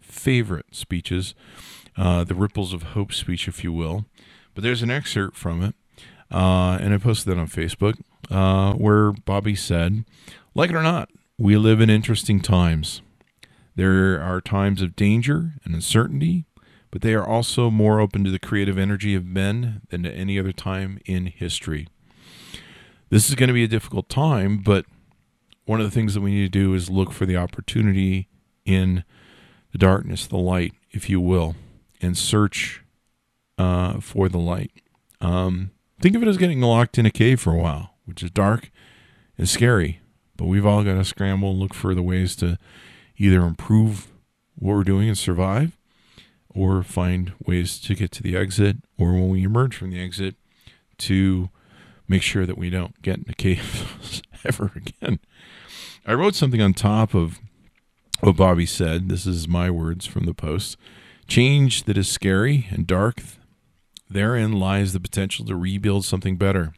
favorite 0.00 0.66
speeches, 0.72 1.34
uh, 1.96 2.24
the 2.24 2.34
Ripples 2.34 2.72
of 2.72 2.82
Hope 2.82 3.12
speech, 3.12 3.48
if 3.48 3.62
you 3.62 3.72
will. 3.72 4.06
But 4.54 4.64
there's 4.64 4.82
an 4.82 4.90
excerpt 4.90 5.36
from 5.36 5.62
it, 5.62 5.74
uh, 6.30 6.78
and 6.80 6.92
I 6.94 6.98
posted 6.98 7.32
that 7.32 7.40
on 7.40 7.46
Facebook, 7.46 7.98
uh, 8.30 8.74
where 8.74 9.12
Bobby 9.12 9.54
said, 9.54 10.04
Like 10.54 10.70
it 10.70 10.76
or 10.76 10.82
not, 10.82 11.10
we 11.38 11.56
live 11.56 11.80
in 11.80 11.90
interesting 11.90 12.40
times. 12.40 13.02
There 13.76 14.20
are 14.20 14.40
times 14.40 14.82
of 14.82 14.96
danger 14.96 15.52
and 15.64 15.74
uncertainty, 15.74 16.44
but 16.90 17.02
they 17.02 17.14
are 17.14 17.26
also 17.26 17.70
more 17.70 18.00
open 18.00 18.24
to 18.24 18.30
the 18.30 18.38
creative 18.38 18.76
energy 18.76 19.14
of 19.14 19.24
men 19.24 19.82
than 19.90 20.04
at 20.04 20.14
any 20.14 20.38
other 20.38 20.52
time 20.52 20.98
in 21.06 21.26
history. 21.26 21.86
This 23.10 23.28
is 23.28 23.34
going 23.34 23.48
to 23.48 23.54
be 23.54 23.64
a 23.64 23.68
difficult 23.68 24.08
time, 24.08 24.58
but 24.58 24.84
one 25.64 25.80
of 25.80 25.86
the 25.86 25.92
things 25.92 26.14
that 26.14 26.20
we 26.20 26.32
need 26.32 26.52
to 26.52 26.58
do 26.58 26.74
is 26.74 26.90
look 26.90 27.12
for 27.12 27.24
the 27.24 27.36
opportunity 27.36 28.28
in 28.64 29.04
the 29.72 29.78
darkness, 29.78 30.26
the 30.26 30.36
light, 30.36 30.72
if 30.90 31.08
you 31.08 31.20
will, 31.20 31.54
and 32.00 32.18
search 32.18 32.82
uh, 33.58 34.00
for 34.00 34.28
the 34.28 34.38
light. 34.38 34.72
Um, 35.20 35.70
think 36.00 36.14
of 36.14 36.22
it 36.22 36.28
as 36.28 36.36
getting 36.36 36.60
locked 36.60 36.98
in 36.98 37.06
a 37.06 37.10
cave 37.10 37.40
for 37.40 37.52
a 37.52 37.58
while, 37.58 37.94
which 38.04 38.22
is 38.22 38.30
dark 38.30 38.70
and 39.36 39.48
scary, 39.48 40.00
but 40.36 40.46
we've 40.46 40.66
all 40.66 40.84
got 40.84 40.94
to 40.94 41.04
scramble 41.04 41.50
and 41.50 41.60
look 41.60 41.74
for 41.74 41.94
the 41.94 42.02
ways 42.02 42.36
to 42.36 42.58
either 43.16 43.40
improve 43.42 44.08
what 44.56 44.74
we're 44.74 44.84
doing 44.84 45.08
and 45.08 45.18
survive, 45.18 45.76
or 46.48 46.82
find 46.82 47.32
ways 47.44 47.78
to 47.80 47.94
get 47.94 48.10
to 48.12 48.22
the 48.22 48.36
exit, 48.36 48.78
or 48.98 49.12
when 49.12 49.28
we 49.28 49.42
emerge 49.42 49.76
from 49.76 49.90
the 49.90 50.00
exit, 50.00 50.34
to 50.98 51.50
make 52.08 52.22
sure 52.22 52.46
that 52.46 52.58
we 52.58 52.70
don't 52.70 53.00
get 53.02 53.18
in 53.18 53.26
a 53.28 53.34
cave 53.34 54.22
ever 54.44 54.72
again. 54.74 55.18
I 56.06 56.14
wrote 56.14 56.34
something 56.34 56.62
on 56.62 56.74
top 56.74 57.14
of 57.14 57.38
what 58.20 58.36
Bobby 58.36 58.66
said. 58.66 59.08
This 59.08 59.26
is 59.26 59.46
my 59.46 59.70
words 59.70 60.06
from 60.06 60.24
the 60.24 60.34
post. 60.34 60.76
Change 61.26 61.84
that 61.84 61.98
is 61.98 62.08
scary 62.08 62.66
and 62.70 62.86
dark, 62.86 63.22
therein 64.10 64.52
lies 64.52 64.92
the 64.92 65.00
potential 65.00 65.44
to 65.46 65.56
rebuild 65.56 66.04
something 66.04 66.36
better. 66.36 66.72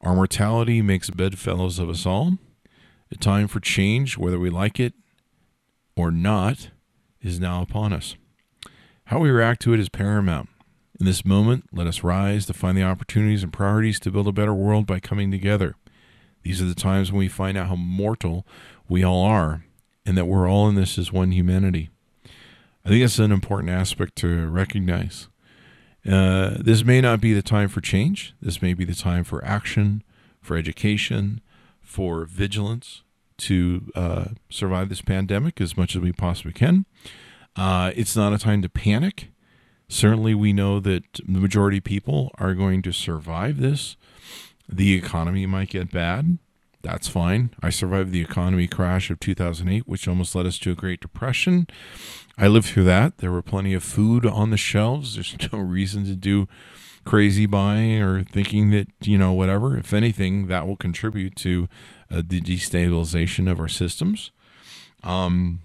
Our 0.00 0.14
mortality 0.14 0.80
makes 0.82 1.10
bedfellows 1.10 1.78
of 1.78 1.88
us 1.88 2.06
all. 2.06 2.38
The 3.10 3.16
time 3.16 3.48
for 3.48 3.60
change, 3.60 4.16
whether 4.16 4.38
we 4.38 4.50
like 4.50 4.78
it 4.78 4.94
or 5.96 6.10
not, 6.10 6.70
is 7.20 7.40
now 7.40 7.62
upon 7.62 7.92
us. 7.92 8.14
How 9.04 9.18
we 9.18 9.30
react 9.30 9.62
to 9.62 9.72
it 9.72 9.80
is 9.80 9.88
paramount. 9.88 10.48
In 11.00 11.06
this 11.06 11.24
moment, 11.24 11.64
let 11.72 11.86
us 11.86 12.04
rise 12.04 12.44
to 12.46 12.52
find 12.52 12.76
the 12.76 12.82
opportunities 12.82 13.42
and 13.42 13.52
priorities 13.52 14.00
to 14.00 14.10
build 14.10 14.28
a 14.28 14.32
better 14.32 14.54
world 14.54 14.86
by 14.86 15.00
coming 15.00 15.30
together. 15.30 15.74
These 16.42 16.60
are 16.60 16.66
the 16.66 16.74
times 16.74 17.10
when 17.10 17.20
we 17.20 17.28
find 17.28 17.56
out 17.56 17.68
how 17.68 17.76
mortal 17.76 18.46
we 18.88 19.02
all 19.04 19.24
are 19.24 19.64
and 20.04 20.16
that 20.16 20.26
we're 20.26 20.48
all 20.48 20.68
in 20.68 20.74
this 20.74 20.98
as 20.98 21.12
one 21.12 21.32
humanity. 21.32 21.90
I 22.84 22.88
think 22.88 23.02
that's 23.02 23.18
an 23.18 23.32
important 23.32 23.70
aspect 23.70 24.16
to 24.16 24.46
recognize. 24.48 25.28
Uh, 26.08 26.56
this 26.58 26.84
may 26.84 27.00
not 27.00 27.20
be 27.20 27.34
the 27.34 27.42
time 27.42 27.68
for 27.68 27.80
change. 27.80 28.34
This 28.40 28.62
may 28.62 28.72
be 28.72 28.84
the 28.84 28.94
time 28.94 29.24
for 29.24 29.44
action, 29.44 30.02
for 30.40 30.56
education, 30.56 31.40
for 31.80 32.24
vigilance 32.24 33.02
to 33.38 33.90
uh, 33.94 34.24
survive 34.50 34.88
this 34.88 35.02
pandemic 35.02 35.60
as 35.60 35.76
much 35.76 35.94
as 35.94 36.02
we 36.02 36.12
possibly 36.12 36.52
can. 36.52 36.86
Uh, 37.56 37.92
it's 37.94 38.16
not 38.16 38.32
a 38.32 38.38
time 38.38 38.62
to 38.62 38.68
panic. 38.68 39.28
Certainly, 39.88 40.34
we 40.34 40.52
know 40.52 40.80
that 40.80 41.04
the 41.14 41.40
majority 41.40 41.78
of 41.78 41.84
people 41.84 42.30
are 42.38 42.54
going 42.54 42.82
to 42.82 42.92
survive 42.92 43.58
this. 43.58 43.96
The 44.68 44.94
economy 44.94 45.46
might 45.46 45.70
get 45.70 45.90
bad. 45.90 46.38
That's 46.82 47.08
fine. 47.08 47.50
I 47.60 47.70
survived 47.70 48.12
the 48.12 48.20
economy 48.20 48.68
crash 48.68 49.10
of 49.10 49.18
2008, 49.18 49.88
which 49.88 50.06
almost 50.06 50.34
led 50.34 50.46
us 50.46 50.58
to 50.60 50.70
a 50.70 50.76
Great 50.76 51.00
Depression. 51.00 51.66
I 52.36 52.46
lived 52.46 52.68
through 52.68 52.84
that. 52.84 53.18
There 53.18 53.32
were 53.32 53.42
plenty 53.42 53.74
of 53.74 53.82
food 53.82 54.24
on 54.24 54.50
the 54.50 54.56
shelves. 54.56 55.14
There's 55.14 55.36
no 55.52 55.58
reason 55.58 56.04
to 56.04 56.14
do 56.14 56.46
crazy 57.04 57.46
buying 57.46 58.00
or 58.00 58.22
thinking 58.22 58.70
that, 58.70 58.88
you 59.02 59.18
know, 59.18 59.32
whatever. 59.32 59.76
If 59.76 59.92
anything, 59.92 60.46
that 60.46 60.66
will 60.66 60.76
contribute 60.76 61.34
to 61.36 61.68
uh, 62.10 62.22
the 62.26 62.40
destabilization 62.40 63.50
of 63.50 63.58
our 63.58 63.68
systems. 63.68 64.30
Um, 65.02 65.60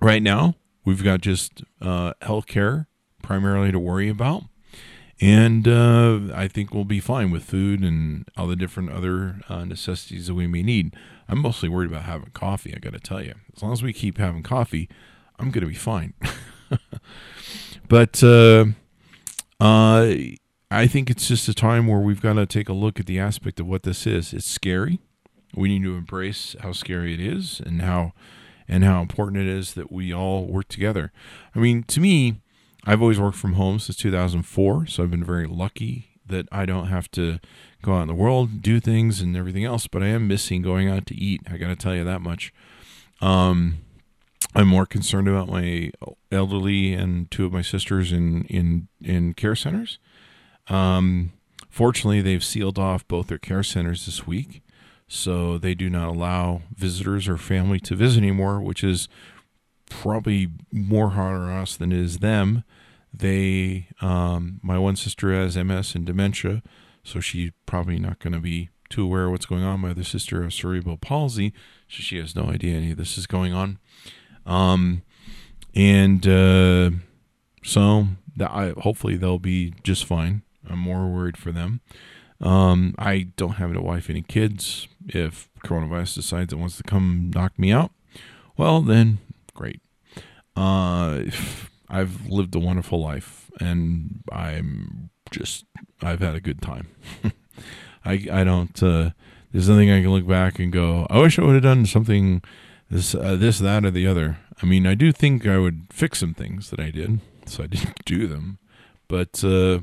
right 0.00 0.22
now, 0.22 0.56
we've 0.84 1.04
got 1.04 1.22
just 1.22 1.62
uh, 1.80 2.12
healthcare 2.20 2.86
primarily 3.22 3.72
to 3.72 3.78
worry 3.78 4.08
about 4.08 4.44
and 5.20 5.66
uh, 5.66 6.20
I 6.34 6.46
think 6.48 6.74
we'll 6.74 6.84
be 6.84 7.00
fine 7.00 7.30
with 7.30 7.44
food 7.44 7.82
and 7.82 8.28
all 8.36 8.46
the 8.46 8.56
different 8.56 8.90
other 8.90 9.40
uh, 9.48 9.64
necessities 9.64 10.26
that 10.26 10.34
we 10.34 10.46
may 10.46 10.62
need. 10.62 10.94
I'm 11.28 11.38
mostly 11.38 11.68
worried 11.68 11.90
about 11.90 12.04
having 12.04 12.30
coffee. 12.30 12.74
I 12.74 12.78
got 12.78 12.92
to 12.92 13.00
tell 13.00 13.22
you, 13.22 13.34
as 13.56 13.62
long 13.62 13.72
as 13.72 13.82
we 13.82 13.92
keep 13.92 14.18
having 14.18 14.42
coffee, 14.42 14.88
I'm 15.38 15.50
going 15.50 15.62
to 15.62 15.68
be 15.68 15.74
fine. 15.74 16.12
but 17.88 18.22
uh, 18.22 18.66
uh, 19.58 20.12
I 20.70 20.86
think 20.86 21.08
it's 21.08 21.28
just 21.28 21.48
a 21.48 21.54
time 21.54 21.86
where 21.86 22.00
we've 22.00 22.20
got 22.20 22.34
to 22.34 22.44
take 22.44 22.68
a 22.68 22.74
look 22.74 23.00
at 23.00 23.06
the 23.06 23.18
aspect 23.18 23.58
of 23.58 23.66
what 23.66 23.84
this 23.84 24.06
is. 24.06 24.34
It's 24.34 24.46
scary. 24.46 25.00
We 25.54 25.68
need 25.68 25.84
to 25.84 25.96
embrace 25.96 26.54
how 26.60 26.72
scary 26.72 27.14
it 27.14 27.20
is 27.20 27.60
and 27.64 27.80
how 27.80 28.12
and 28.68 28.82
how 28.82 29.00
important 29.00 29.40
it 29.40 29.46
is 29.46 29.74
that 29.74 29.92
we 29.92 30.12
all 30.12 30.44
work 30.44 30.68
together. 30.68 31.12
I 31.54 31.60
mean, 31.60 31.84
to 31.84 32.00
me 32.00 32.40
I've 32.86 33.02
always 33.02 33.18
worked 33.18 33.36
from 33.36 33.54
home 33.54 33.80
since 33.80 33.98
2004, 33.98 34.86
so 34.86 35.02
I've 35.02 35.10
been 35.10 35.24
very 35.24 35.46
lucky 35.46 36.20
that 36.28 36.46
I 36.52 36.66
don't 36.66 36.86
have 36.86 37.10
to 37.12 37.40
go 37.82 37.94
out 37.94 38.02
in 38.02 38.08
the 38.08 38.14
world, 38.14 38.62
do 38.62 38.78
things, 38.80 39.20
and 39.20 39.36
everything 39.36 39.64
else. 39.64 39.86
But 39.86 40.02
I 40.02 40.08
am 40.08 40.28
missing 40.28 40.62
going 40.62 40.88
out 40.88 41.06
to 41.06 41.14
eat. 41.14 41.40
I 41.50 41.56
got 41.56 41.68
to 41.68 41.76
tell 41.76 41.94
you 41.94 42.04
that 42.04 42.20
much. 42.20 42.52
Um, 43.20 43.78
I'm 44.54 44.68
more 44.68 44.86
concerned 44.86 45.28
about 45.28 45.48
my 45.48 45.90
elderly 46.30 46.94
and 46.94 47.30
two 47.30 47.44
of 47.44 47.52
my 47.52 47.62
sisters 47.62 48.12
in 48.12 48.44
in 48.44 48.88
in 49.02 49.34
care 49.34 49.56
centers. 49.56 49.98
Um, 50.68 51.32
fortunately, 51.68 52.22
they've 52.22 52.44
sealed 52.44 52.78
off 52.78 53.06
both 53.08 53.26
their 53.26 53.38
care 53.38 53.62
centers 53.62 54.06
this 54.06 54.26
week, 54.26 54.62
so 55.08 55.58
they 55.58 55.74
do 55.74 55.90
not 55.90 56.08
allow 56.08 56.62
visitors 56.74 57.28
or 57.28 57.36
family 57.36 57.80
to 57.80 57.96
visit 57.96 58.22
anymore, 58.22 58.60
which 58.60 58.84
is 58.84 59.08
probably 59.90 60.48
more 60.72 61.10
hard 61.10 61.42
on 61.42 61.50
us 61.50 61.76
than 61.76 61.92
it 61.92 61.98
is 61.98 62.18
them. 62.18 62.64
They, 63.18 63.88
um, 64.00 64.60
my 64.62 64.78
one 64.78 64.96
sister 64.96 65.32
has 65.32 65.56
MS 65.56 65.94
and 65.94 66.04
dementia, 66.04 66.62
so 67.02 67.20
she's 67.20 67.52
probably 67.64 67.98
not 67.98 68.18
going 68.18 68.34
to 68.34 68.40
be 68.40 68.70
too 68.88 69.04
aware 69.04 69.24
of 69.26 69.32
what's 69.32 69.46
going 69.46 69.64
on. 69.64 69.80
My 69.80 69.90
other 69.90 70.04
sister 70.04 70.42
has 70.42 70.54
cerebral 70.54 70.96
palsy, 70.96 71.52
so 71.88 72.02
she 72.02 72.18
has 72.18 72.36
no 72.36 72.44
idea 72.44 72.76
any 72.76 72.92
of 72.92 72.98
this 72.98 73.16
is 73.16 73.26
going 73.26 73.52
on. 73.52 73.78
Um, 74.44 75.02
and 75.74 76.26
uh, 76.26 76.90
so 77.64 78.08
that 78.36 78.50
I, 78.50 78.74
hopefully 78.78 79.16
they'll 79.16 79.38
be 79.38 79.74
just 79.82 80.04
fine. 80.04 80.42
I'm 80.68 80.78
more 80.78 81.08
worried 81.08 81.36
for 81.36 81.52
them. 81.52 81.80
Um, 82.40 82.94
I 82.98 83.28
don't 83.36 83.54
have 83.54 83.74
a 83.74 83.80
wife, 83.80 84.10
any 84.10 84.22
kids. 84.22 84.88
If 85.08 85.48
coronavirus 85.64 86.16
decides 86.16 86.52
it 86.52 86.58
wants 86.58 86.76
to 86.76 86.82
come 86.82 87.30
knock 87.34 87.58
me 87.58 87.72
out, 87.72 87.92
well, 88.56 88.82
then 88.82 89.18
great. 89.54 89.80
Uh, 90.54 91.22
I've 91.88 92.26
lived 92.28 92.54
a 92.54 92.58
wonderful 92.60 93.00
life, 93.00 93.50
and 93.60 94.22
I'm 94.32 95.10
just 95.30 95.64
I've 96.02 96.20
had 96.20 96.34
a 96.34 96.40
good 96.40 96.60
time. 96.62 96.88
I 98.04 98.26
I 98.30 98.44
don't. 98.44 98.82
Uh, 98.82 99.10
there's 99.52 99.68
nothing 99.68 99.90
I 99.90 100.02
can 100.02 100.10
look 100.10 100.26
back 100.26 100.58
and 100.58 100.72
go. 100.72 101.06
I 101.08 101.18
wish 101.18 101.38
I 101.38 101.44
would 101.44 101.54
have 101.54 101.62
done 101.62 101.86
something 101.86 102.42
this 102.90 103.14
uh, 103.14 103.36
this 103.36 103.58
that 103.58 103.84
or 103.84 103.90
the 103.90 104.06
other. 104.06 104.38
I 104.62 104.66
mean, 104.66 104.86
I 104.86 104.94
do 104.94 105.12
think 105.12 105.46
I 105.46 105.58
would 105.58 105.86
fix 105.90 106.20
some 106.20 106.34
things 106.34 106.70
that 106.70 106.80
I 106.80 106.90
did, 106.90 107.20
so 107.46 107.64
I 107.64 107.66
didn't 107.66 108.04
do 108.04 108.26
them. 108.26 108.58
But 109.08 109.42
uh, 109.44 109.80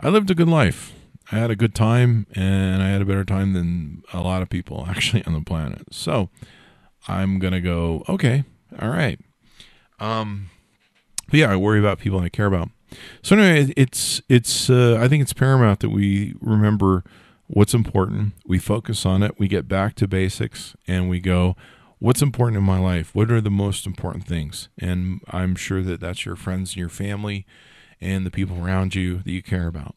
I 0.00 0.08
lived 0.08 0.30
a 0.30 0.34
good 0.34 0.48
life. 0.48 0.92
I 1.30 1.36
had 1.36 1.50
a 1.50 1.56
good 1.56 1.74
time, 1.74 2.26
and 2.34 2.82
I 2.82 2.88
had 2.88 3.02
a 3.02 3.04
better 3.04 3.24
time 3.24 3.52
than 3.52 4.02
a 4.12 4.20
lot 4.20 4.42
of 4.42 4.48
people 4.48 4.86
actually 4.88 5.24
on 5.24 5.34
the 5.34 5.40
planet. 5.42 5.82
So 5.90 6.30
I'm 7.06 7.38
gonna 7.38 7.60
go. 7.60 8.04
Okay, 8.08 8.44
all 8.80 8.90
right. 8.90 9.20
Um, 10.00 10.50
but 11.28 11.38
yeah, 11.38 11.52
I 11.52 11.56
worry 11.56 11.78
about 11.78 11.98
people 11.98 12.20
I 12.20 12.28
care 12.28 12.46
about. 12.46 12.70
So 13.22 13.36
anyway, 13.36 13.72
it's 13.76 14.22
it's. 14.28 14.70
Uh, 14.70 14.98
I 15.00 15.08
think 15.08 15.22
it's 15.22 15.32
paramount 15.32 15.80
that 15.80 15.90
we 15.90 16.34
remember 16.40 17.04
what's 17.46 17.74
important. 17.74 18.32
We 18.46 18.58
focus 18.58 19.04
on 19.04 19.22
it. 19.22 19.38
We 19.38 19.48
get 19.48 19.68
back 19.68 19.94
to 19.96 20.08
basics, 20.08 20.74
and 20.86 21.08
we 21.08 21.20
go. 21.20 21.56
What's 22.00 22.22
important 22.22 22.56
in 22.56 22.62
my 22.62 22.78
life? 22.78 23.12
What 23.12 23.28
are 23.32 23.40
the 23.40 23.50
most 23.50 23.84
important 23.84 24.24
things? 24.24 24.68
And 24.78 25.20
I'm 25.30 25.56
sure 25.56 25.82
that 25.82 25.98
that's 25.98 26.24
your 26.24 26.36
friends 26.36 26.70
and 26.70 26.76
your 26.76 26.88
family, 26.88 27.44
and 28.00 28.24
the 28.24 28.30
people 28.30 28.64
around 28.64 28.94
you 28.94 29.18
that 29.18 29.32
you 29.32 29.42
care 29.42 29.66
about. 29.66 29.96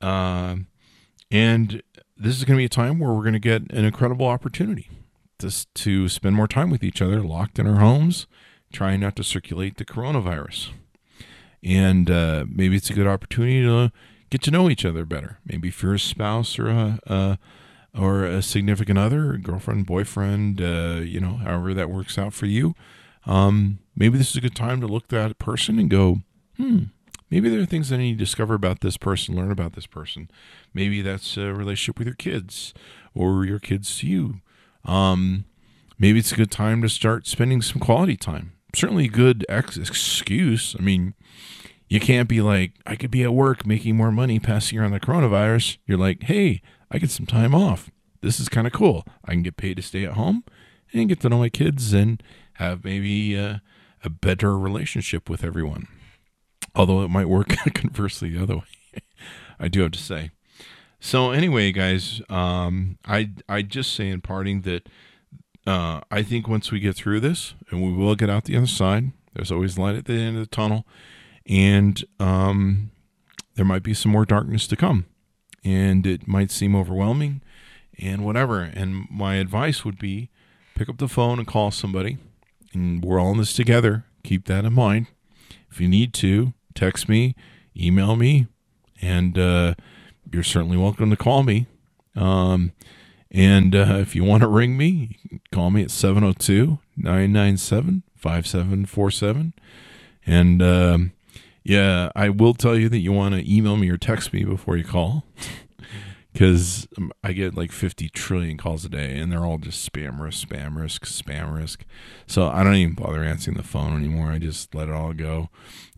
Um, 0.00 0.66
and 1.30 1.82
this 2.16 2.36
is 2.36 2.44
going 2.44 2.56
to 2.56 2.60
be 2.60 2.64
a 2.64 2.68
time 2.68 2.98
where 2.98 3.12
we're 3.12 3.22
going 3.22 3.34
to 3.34 3.38
get 3.38 3.70
an 3.70 3.84
incredible 3.84 4.26
opportunity 4.26 4.90
just 5.38 5.72
to 5.76 6.08
spend 6.08 6.34
more 6.34 6.48
time 6.48 6.70
with 6.70 6.82
each 6.82 7.00
other, 7.00 7.22
locked 7.22 7.58
in 7.58 7.66
our 7.66 7.78
homes, 7.78 8.26
trying 8.72 9.00
not 9.00 9.16
to 9.16 9.24
circulate 9.24 9.76
the 9.76 9.84
coronavirus. 9.84 10.70
And 11.62 12.10
uh, 12.10 12.44
maybe 12.48 12.76
it's 12.76 12.90
a 12.90 12.94
good 12.94 13.06
opportunity 13.06 13.62
to 13.62 13.92
get 14.30 14.42
to 14.42 14.50
know 14.50 14.70
each 14.70 14.84
other 14.84 15.04
better. 15.04 15.38
Maybe 15.44 15.68
if 15.68 15.82
you're 15.82 15.94
a 15.94 15.98
spouse 15.98 16.58
or 16.58 16.68
a, 16.68 16.98
a 17.06 17.38
or 17.98 18.24
a 18.24 18.42
significant 18.42 18.98
other, 18.98 19.36
girlfriend, 19.38 19.86
boyfriend, 19.86 20.60
uh, 20.60 21.00
you 21.02 21.20
know, 21.20 21.36
however 21.36 21.74
that 21.74 21.90
works 21.90 22.18
out 22.18 22.32
for 22.32 22.46
you. 22.46 22.74
Um, 23.26 23.80
maybe 23.96 24.18
this 24.18 24.30
is 24.30 24.36
a 24.36 24.40
good 24.40 24.54
time 24.54 24.80
to 24.80 24.86
look 24.86 25.04
at 25.04 25.10
that 25.10 25.38
person 25.38 25.78
and 25.78 25.90
go, 25.90 26.18
hmm, 26.56 26.84
maybe 27.30 27.48
there 27.48 27.60
are 27.60 27.66
things 27.66 27.88
that 27.88 27.96
I 27.96 27.98
need 27.98 28.18
to 28.18 28.24
discover 28.24 28.54
about 28.54 28.80
this 28.80 28.96
person, 28.96 29.34
learn 29.34 29.50
about 29.50 29.72
this 29.72 29.86
person. 29.86 30.30
Maybe 30.72 31.02
that's 31.02 31.36
a 31.36 31.52
relationship 31.52 31.98
with 31.98 32.06
your 32.06 32.14
kids 32.14 32.72
or 33.14 33.44
your 33.44 33.58
kids 33.58 33.98
to 33.98 34.06
you. 34.06 34.40
Um, 34.84 35.44
maybe 35.98 36.20
it's 36.20 36.32
a 36.32 36.36
good 36.36 36.50
time 36.50 36.82
to 36.82 36.88
start 36.88 37.26
spending 37.26 37.62
some 37.62 37.80
quality 37.80 38.16
time. 38.16 38.52
Certainly 38.78 39.08
good 39.08 39.44
ex- 39.48 39.76
excuse. 39.76 40.76
I 40.78 40.82
mean, 40.82 41.14
you 41.88 41.98
can't 41.98 42.28
be 42.28 42.40
like, 42.40 42.74
I 42.86 42.94
could 42.94 43.10
be 43.10 43.24
at 43.24 43.34
work 43.34 43.66
making 43.66 43.96
more 43.96 44.12
money 44.12 44.38
passing 44.38 44.78
around 44.78 44.92
the 44.92 45.00
coronavirus. 45.00 45.78
You're 45.84 45.98
like, 45.98 46.22
hey, 46.22 46.62
I 46.88 46.98
get 46.98 47.10
some 47.10 47.26
time 47.26 47.56
off. 47.56 47.90
This 48.20 48.38
is 48.38 48.48
kind 48.48 48.68
of 48.68 48.72
cool. 48.72 49.04
I 49.24 49.32
can 49.32 49.42
get 49.42 49.56
paid 49.56 49.78
to 49.78 49.82
stay 49.82 50.04
at 50.04 50.12
home 50.12 50.44
and 50.92 51.08
get 51.08 51.18
to 51.22 51.28
know 51.28 51.40
my 51.40 51.48
kids 51.48 51.92
and 51.92 52.22
have 52.54 52.84
maybe 52.84 53.36
uh, 53.36 53.56
a 54.04 54.10
better 54.10 54.56
relationship 54.56 55.28
with 55.28 55.42
everyone. 55.42 55.88
Although 56.76 57.02
it 57.02 57.08
might 57.08 57.28
work 57.28 57.48
conversely 57.74 58.30
the 58.30 58.42
other 58.44 58.58
way. 58.58 59.02
I 59.58 59.66
do 59.66 59.82
have 59.82 59.90
to 59.90 59.98
say. 59.98 60.30
So 61.00 61.32
anyway, 61.32 61.72
guys, 61.72 62.22
um, 62.28 62.98
I 63.04 63.30
I 63.48 63.62
just 63.62 63.92
say 63.94 64.08
in 64.08 64.20
parting 64.20 64.60
that 64.60 64.88
uh, 65.68 66.00
I 66.10 66.22
think 66.22 66.48
once 66.48 66.72
we 66.72 66.80
get 66.80 66.96
through 66.96 67.20
this, 67.20 67.54
and 67.70 67.82
we 67.82 67.92
will 67.92 68.14
get 68.14 68.30
out 68.30 68.44
the 68.44 68.56
other 68.56 68.66
side, 68.66 69.12
there's 69.34 69.52
always 69.52 69.78
light 69.78 69.96
at 69.96 70.06
the 70.06 70.14
end 70.14 70.36
of 70.36 70.42
the 70.42 70.54
tunnel, 70.54 70.86
and 71.46 72.04
um, 72.18 72.90
there 73.54 73.64
might 73.64 73.82
be 73.82 73.94
some 73.94 74.12
more 74.12 74.24
darkness 74.24 74.66
to 74.68 74.76
come, 74.76 75.06
and 75.64 76.06
it 76.06 76.26
might 76.26 76.50
seem 76.50 76.74
overwhelming, 76.74 77.42
and 77.98 78.24
whatever. 78.24 78.60
And 78.60 79.06
my 79.10 79.34
advice 79.36 79.84
would 79.84 79.98
be, 79.98 80.30
pick 80.74 80.88
up 80.88 80.98
the 80.98 81.08
phone 81.08 81.38
and 81.38 81.46
call 81.46 81.70
somebody, 81.70 82.18
and 82.72 83.04
we're 83.04 83.20
all 83.20 83.32
in 83.32 83.38
this 83.38 83.52
together. 83.52 84.04
Keep 84.24 84.46
that 84.46 84.64
in 84.64 84.72
mind. 84.72 85.06
If 85.70 85.80
you 85.80 85.88
need 85.88 86.14
to, 86.14 86.54
text 86.74 87.08
me, 87.08 87.34
email 87.76 88.16
me, 88.16 88.46
and. 89.00 89.38
Uh, 89.38 89.74
you're 90.32 90.42
certainly 90.42 90.76
welcome 90.76 91.10
to 91.10 91.16
call 91.16 91.42
me. 91.42 91.66
Um, 92.14 92.72
and 93.30 93.74
uh, 93.74 93.98
if 94.00 94.14
you 94.14 94.24
want 94.24 94.42
to 94.42 94.48
ring 94.48 94.76
me, 94.76 95.18
call 95.52 95.70
me 95.70 95.82
at 95.82 95.90
702 95.90 96.78
997 96.96 98.02
5747. 98.16 99.52
And 100.26 100.62
um, 100.62 101.12
yeah, 101.62 102.10
I 102.16 102.30
will 102.30 102.54
tell 102.54 102.76
you 102.76 102.88
that 102.88 102.98
you 102.98 103.12
want 103.12 103.34
to 103.34 103.54
email 103.54 103.76
me 103.76 103.90
or 103.90 103.98
text 103.98 104.32
me 104.32 104.44
before 104.44 104.76
you 104.76 104.84
call 104.84 105.24
because 106.32 106.88
I 107.22 107.32
get 107.32 107.56
like 107.56 107.70
50 107.70 108.08
trillion 108.10 108.56
calls 108.56 108.84
a 108.84 108.88
day 108.88 109.18
and 109.18 109.30
they're 109.30 109.44
all 109.44 109.58
just 109.58 109.90
spam 109.90 110.20
risk, 110.20 110.48
spam 110.48 110.80
risk, 110.80 111.04
spam 111.04 111.54
risk. 111.54 111.84
So 112.26 112.48
I 112.48 112.64
don't 112.64 112.76
even 112.76 112.94
bother 112.94 113.22
answering 113.22 113.58
the 113.58 113.62
phone 113.62 113.94
anymore. 113.94 114.32
I 114.32 114.38
just 114.38 114.74
let 114.74 114.88
it 114.88 114.94
all 114.94 115.12
go. 115.12 115.50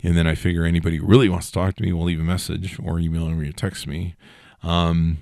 And 0.02 0.16
then 0.16 0.26
I 0.26 0.34
figure 0.34 0.64
anybody 0.64 0.96
who 0.96 1.06
really 1.06 1.28
wants 1.28 1.46
to 1.46 1.52
talk 1.52 1.76
to 1.76 1.82
me 1.82 1.92
will 1.92 2.04
leave 2.04 2.20
a 2.20 2.24
message 2.24 2.78
or 2.82 2.98
email 2.98 3.28
me 3.28 3.48
or 3.48 3.52
text 3.52 3.86
me. 3.86 4.16
Um, 4.64 5.18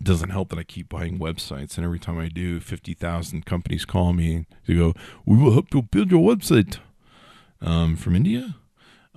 it 0.00 0.04
doesn't 0.04 0.30
help 0.30 0.50
that 0.50 0.58
I 0.58 0.62
keep 0.62 0.88
buying 0.88 1.18
websites, 1.18 1.76
and 1.76 1.84
every 1.84 1.98
time 1.98 2.18
I 2.18 2.28
do, 2.28 2.60
50,000 2.60 3.46
companies 3.46 3.84
call 3.84 4.12
me 4.12 4.46
to 4.66 4.76
go, 4.76 5.00
We 5.24 5.36
will 5.36 5.52
help 5.52 5.72
you 5.72 5.82
build 5.82 6.10
your 6.10 6.34
website. 6.34 6.78
Um, 7.60 7.96
from 7.96 8.14
India? 8.14 8.56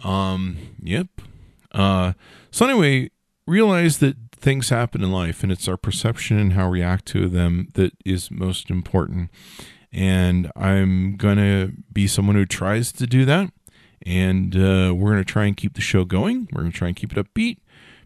Um, 0.04 0.58
yep. 0.82 1.08
Uh, 1.74 2.14
so, 2.52 2.66
anyway, 2.66 3.12
realize 3.46 3.98
that 3.98 4.16
things 4.32 4.70
happen 4.70 5.04
in 5.04 5.12
life, 5.12 5.44
and 5.44 5.52
it's 5.52 5.68
our 5.68 5.78
perception 5.78 6.40
and 6.40 6.54
how 6.54 6.70
we 6.70 6.80
react 6.80 7.06
to 7.08 7.28
them 7.28 7.68
that 7.74 7.94
is 8.06 8.32
most 8.32 8.70
important. 8.70 9.30
And 9.92 10.52
I'm 10.56 11.18
to 11.38 11.74
be 11.92 12.08
someone 12.08 12.36
who 12.36 12.46
tries 12.46 12.92
to 12.94 13.08
do 13.08 13.26
that. 13.26 13.52
And 14.06 14.56
uh, 14.56 14.94
we're 14.96 15.18
to 15.18 15.26
try 15.26 15.46
and 15.46 15.58
keep 15.58 15.74
the 15.74 15.82
show 15.82 16.06
going. 16.06 16.48
We're 16.54 16.64
to 16.64 16.78
try 16.78 16.88
and 16.88 16.96
keep 16.96 17.16
it 17.16 17.18
upbeat, 17.18 17.58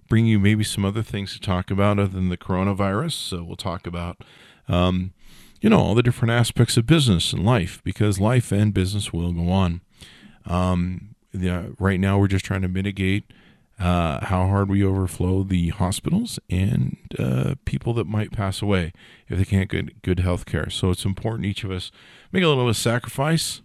bring 0.07 0.25
you 0.25 0.39
maybe 0.39 0.63
some 0.63 0.85
other 0.85 1.03
things 1.03 1.33
to 1.33 1.39
talk 1.39 1.71
about 1.71 1.99
other 1.99 2.13
than 2.13 2.29
the 2.29 2.37
coronavirus. 2.37 3.13
So 3.13 3.43
we'll 3.43 3.55
talk 3.55 3.87
about, 3.87 4.23
um, 4.67 5.13
you 5.61 5.69
know, 5.69 5.79
all 5.79 5.95
the 5.95 6.03
different 6.03 6.31
aspects 6.31 6.77
of 6.77 6.85
business 6.85 7.33
and 7.33 7.45
life 7.45 7.81
because 7.83 8.19
life 8.19 8.51
and 8.51 8.73
business 8.73 9.13
will 9.13 9.31
go 9.31 9.49
on. 9.49 9.81
Um, 10.45 11.15
yeah, 11.31 11.67
right 11.79 11.99
now, 11.99 12.19
we're 12.19 12.27
just 12.27 12.45
trying 12.45 12.61
to 12.61 12.67
mitigate 12.67 13.23
uh, 13.79 14.23
how 14.25 14.47
hard 14.47 14.69
we 14.69 14.83
overflow 14.83 15.43
the 15.43 15.69
hospitals 15.69 16.39
and 16.49 16.97
uh, 17.17 17.55
people 17.65 17.93
that 17.95 18.05
might 18.05 18.31
pass 18.31 18.61
away 18.61 18.93
if 19.27 19.37
they 19.37 19.45
can't 19.45 19.69
get 19.69 20.01
good 20.03 20.19
health 20.19 20.45
care. 20.45 20.69
So 20.69 20.91
it's 20.91 21.05
important 21.05 21.45
each 21.45 21.63
of 21.63 21.71
us 21.71 21.91
make 22.31 22.43
a 22.43 22.47
little 22.47 22.63
bit 22.63 22.69
of 22.69 22.77
sacrifice, 22.77 23.61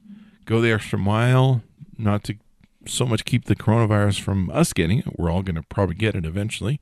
go 0.46 0.60
the 0.60 0.72
extra 0.72 0.98
mile, 0.98 1.62
not 1.98 2.24
to 2.24 2.36
so 2.86 3.06
much 3.06 3.24
keep 3.24 3.44
the 3.44 3.56
coronavirus 3.56 4.20
from 4.20 4.50
us 4.50 4.72
getting 4.72 5.00
it. 5.00 5.18
We're 5.18 5.30
all 5.30 5.42
going 5.42 5.56
to 5.56 5.62
probably 5.62 5.94
get 5.94 6.14
it 6.14 6.24
eventually. 6.24 6.80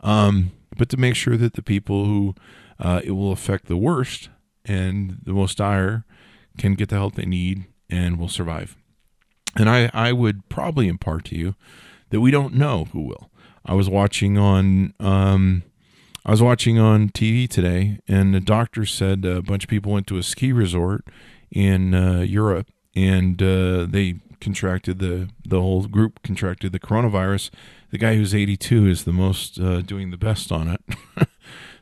Um, 0.00 0.52
but 0.76 0.88
to 0.90 0.96
make 0.96 1.16
sure 1.16 1.36
that 1.36 1.54
the 1.54 1.62
people 1.62 2.04
who 2.04 2.34
uh, 2.78 3.00
it 3.04 3.12
will 3.12 3.32
affect 3.32 3.66
the 3.66 3.76
worst 3.76 4.28
and 4.64 5.18
the 5.22 5.32
most 5.32 5.58
dire 5.58 6.04
can 6.58 6.74
get 6.74 6.88
the 6.88 6.96
help 6.96 7.14
they 7.14 7.26
need 7.26 7.66
and 7.88 8.18
will 8.18 8.28
survive. 8.28 8.76
And 9.56 9.70
I, 9.70 9.90
I 9.94 10.12
would 10.12 10.48
probably 10.48 10.88
impart 10.88 11.24
to 11.26 11.36
you 11.36 11.54
that 12.10 12.20
we 12.20 12.30
don't 12.30 12.54
know 12.54 12.86
who 12.92 13.02
will. 13.02 13.30
I 13.64 13.74
was 13.74 13.88
watching 13.88 14.38
on 14.38 14.94
um, 15.00 15.62
I 16.24 16.32
was 16.32 16.42
watching 16.42 16.76
on 16.76 17.10
TV 17.10 17.48
today, 17.48 18.00
and 18.08 18.34
the 18.34 18.40
doctor 18.40 18.84
said 18.84 19.24
a 19.24 19.42
bunch 19.42 19.62
of 19.62 19.70
people 19.70 19.92
went 19.92 20.08
to 20.08 20.18
a 20.18 20.24
ski 20.24 20.52
resort 20.52 21.06
in 21.52 21.94
uh, 21.94 22.20
Europe, 22.20 22.68
and 22.96 23.40
uh, 23.40 23.86
they 23.88 24.16
contracted 24.40 24.98
the 24.98 25.28
the 25.44 25.60
whole 25.60 25.86
group 25.86 26.22
contracted 26.22 26.72
the 26.72 26.80
coronavirus. 26.80 27.50
The 27.90 27.98
guy 27.98 28.16
who's 28.16 28.34
82 28.34 28.86
is 28.86 29.04
the 29.04 29.12
most 29.12 29.60
uh, 29.60 29.80
doing 29.80 30.10
the 30.10 30.16
best 30.16 30.50
on 30.50 30.68
it. 30.68 30.80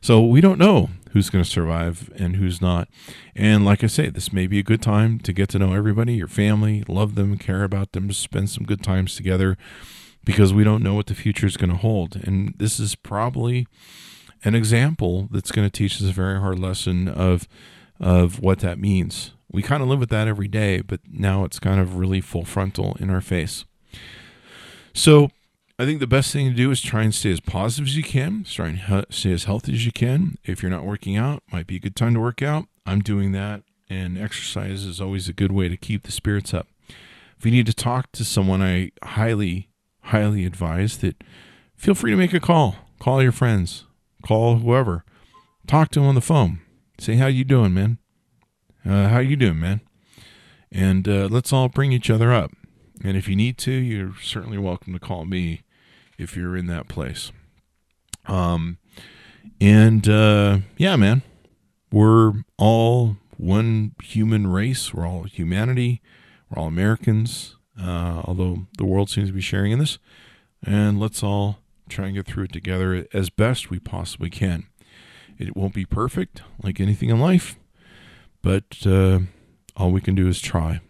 so 0.01 0.25
we 0.25 0.41
don't 0.41 0.59
know 0.59 0.91
who's 1.13 1.31
going 1.31 1.43
to 1.43 1.51
survive 1.51 2.13
and 2.17 2.37
who's 2.37 2.61
not. 2.61 2.89
And 3.35 3.65
like 3.65 3.83
I 3.83 3.87
say, 3.87 4.11
this 4.11 4.33
may 4.33 4.47
be 4.47 4.59
a 4.59 4.65
good 4.65 4.83
time 4.83 5.19
to 5.21 5.33
get 5.33 5.49
to 5.51 5.59
know 5.59 5.73
everybody, 5.73 6.15
your 6.15 6.29
family, 6.29 6.85
love 6.89 7.15
them, 7.15 7.39
care 7.39 7.65
about 7.65 7.93
them, 7.93 8.13
spend 8.13 8.51
some 8.51 8.65
good 8.65 8.83
times 8.83 9.17
together 9.17 9.57
because 10.25 10.53
we 10.53 10.65
don't 10.65 10.83
know 10.83 10.95
what 10.95 11.07
the 11.07 11.15
future 11.15 11.47
is 11.47 11.57
going 11.57 11.71
to 11.71 11.77
hold. 11.77 12.17
And 12.17 12.55
this 12.59 12.79
is 12.79 12.95
probably 12.95 13.67
an 14.45 14.55
example 14.55 15.29
that's 15.31 15.53
going 15.53 15.69
to 15.69 15.73
teach 15.73 15.97
us 15.97 16.09
a 16.09 16.13
very 16.13 16.39
hard 16.39 16.59
lesson 16.59 17.09
of 17.09 17.49
of 18.01 18.41
what 18.41 18.59
that 18.59 18.77
means 18.79 19.31
we 19.55 19.63
kind 19.63 19.83
of 19.83 19.89
live 19.89 20.01
with 20.01 20.09
that 20.11 20.27
every 20.27 20.49
day, 20.49 20.81
but 20.81 21.01
now 21.09 21.45
it's 21.45 21.61
kind 21.61 21.81
of 21.81 21.97
really 21.97 22.21
full 22.21 22.45
frontal 22.45 22.97
in 22.99 23.09
our 23.09 23.21
face. 23.21 23.65
So 24.93 25.31
I 25.79 25.85
think 25.85 26.01
the 26.01 26.09
best 26.09 26.33
thing 26.33 26.49
to 26.51 26.57
do 26.57 26.73
is 26.73 26.81
try 26.81 27.03
and 27.03 27.15
stay 27.15 27.31
as 27.31 27.39
positive 27.39 27.87
as 27.87 27.97
you 27.97 28.03
can, 28.03 28.45
try 28.45 28.69
and 28.69 29.07
stay 29.11 29.33
as 29.33 29.45
healthy 29.45 29.73
as 29.73 29.87
you 29.87 29.93
can. 29.93 30.39
If 30.45 30.61
you're 30.61 30.71
not 30.71 30.85
working 30.85 31.17
out, 31.17 31.45
might 31.53 31.69
be 31.69 31.77
a 31.77 31.81
good 31.81 31.95
time 31.95 32.15
to 32.15 32.21
work 32.21 32.43
out. 32.43 32.67
I'm 32.85 33.01
doing 33.01 33.31
that, 33.33 33.63
and 33.89 34.19
exercise 34.19 34.85
is 34.85 35.01
always 35.01 35.29
a 35.29 35.33
good 35.33 35.53
way 35.53 35.69
to 35.69 35.77
keep 35.77 36.03
the 36.03 36.13
spirits 36.13 36.53
up. 36.53 36.67
If 37.39 37.45
you 37.45 37.53
need 37.53 37.67
to 37.67 37.75
talk 37.75 38.11
to 38.13 38.25
someone, 38.25 38.61
I 38.61 38.91
highly, 39.05 39.69
highly 40.03 40.45
advise 40.45 40.99
that 40.99 41.23
feel 41.77 41.95
free 41.95 42.11
to 42.11 42.17
make 42.17 42.35
a 42.35 42.41
call. 42.41 42.77
Call 42.99 43.23
your 43.23 43.33
friends, 43.33 43.85
call 44.25 44.57
whoever, 44.57 45.05
talk 45.67 45.91
to 45.91 46.01
them 46.01 46.09
on 46.09 46.15
the 46.17 46.21
phone. 46.21 46.61
Say 46.99 47.17
how 47.17 47.27
you 47.27 47.45
doing, 47.45 47.73
man. 47.73 47.99
Uh, 48.87 49.09
how 49.09 49.19
you 49.19 49.37
doing, 49.37 49.61
man? 49.61 49.81
And 50.71 51.09
uh, 51.09 51.29
let's 51.31 51.53
all 51.53 51.69
bring 51.69 51.93
each 51.93 52.11
other 52.11 52.33
up. 52.33 52.53
And 53.03 53.17
if 53.17 53.29
you 53.29 53.37
need 53.37 53.57
to, 53.59 53.71
you're 53.71 54.15
certainly 54.23 54.59
welcome 54.59 54.93
to 54.93 54.99
call 54.99 55.25
me 55.25 55.63
if 56.19 56.37
you're 56.37 56.57
in 56.57 56.67
that 56.67 56.89
place. 56.89 57.33
Um, 58.27 58.79
and 59.61 60.09
uh, 60.09 60.59
yeah, 60.77 60.97
man, 60.97 61.23
we're 61.91 62.33
all 62.59 63.17
one 63.37 63.95
human 64.03 64.47
race. 64.49 64.93
We're 64.93 65.07
all 65.07 65.25
humanity. 65.25 66.03
We're 66.51 66.63
all 66.63 66.69
Americans. 66.69 67.57
Uh, 67.81 68.23
although 68.25 68.67
the 68.79 68.85
world 68.85 69.11
seems 69.11 69.31
to 69.31 69.35
be 69.35 69.41
sharing 69.41 69.73
in 69.73 69.79
this, 69.79 69.99
and 70.65 71.01
let's 71.01 71.23
all 71.23 71.59
try 71.89 72.07
and 72.07 72.15
get 72.15 72.27
through 72.27 72.45
it 72.45 72.53
together 72.53 73.07
as 73.13 73.31
best 73.31 73.71
we 73.71 73.79
possibly 73.79 74.31
can. 74.31 74.67
It 75.39 75.57
won't 75.57 75.75
be 75.75 75.85
perfect, 75.85 76.43
like 76.63 76.81
anything 76.81 77.11
in 77.11 77.19
life, 77.19 77.57
but 78.45 78.87
uh, 78.87 79.21
all 79.75 79.91
we 79.91 80.03
can 80.03 80.15
do 80.15 80.29
is 80.29 80.41
try. 80.41 80.81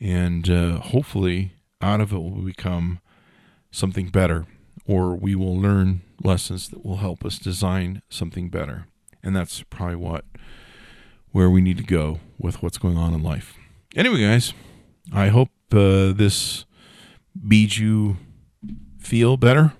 And 0.00 0.48
uh, 0.48 0.78
hopefully, 0.78 1.52
out 1.82 2.00
of 2.00 2.12
it 2.12 2.18
will 2.18 2.42
become 2.42 3.00
something 3.72 4.08
better, 4.08 4.46
or 4.86 5.16
we 5.16 5.34
will 5.34 5.60
learn 5.60 6.02
lessons 6.22 6.68
that 6.68 6.84
will 6.84 6.98
help 6.98 7.24
us 7.24 7.38
design 7.38 8.00
something 8.08 8.48
better. 8.48 8.86
And 9.22 9.34
that's 9.34 9.62
probably 9.64 9.96
what 9.96 10.24
where 11.32 11.50
we 11.50 11.60
need 11.60 11.76
to 11.76 11.84
go 11.84 12.20
with 12.38 12.62
what's 12.62 12.78
going 12.78 12.96
on 12.96 13.12
in 13.12 13.22
life. 13.22 13.54
Anyway, 13.94 14.20
guys, 14.20 14.54
I 15.12 15.28
hope 15.28 15.50
uh, 15.72 16.12
this 16.12 16.64
made 17.40 17.76
you 17.76 18.16
feel 18.98 19.36
better. 19.36 19.74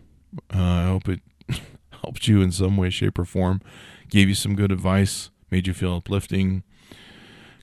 Uh, 0.54 0.58
I 0.60 0.84
hope 0.86 1.08
it 1.08 1.20
helped 2.02 2.28
you 2.28 2.42
in 2.42 2.52
some 2.52 2.76
way, 2.76 2.90
shape, 2.90 3.18
or 3.18 3.24
form, 3.24 3.62
gave 4.10 4.28
you 4.28 4.34
some 4.34 4.56
good 4.56 4.70
advice, 4.70 5.30
made 5.50 5.66
you 5.66 5.72
feel 5.72 5.94
uplifting. 5.94 6.64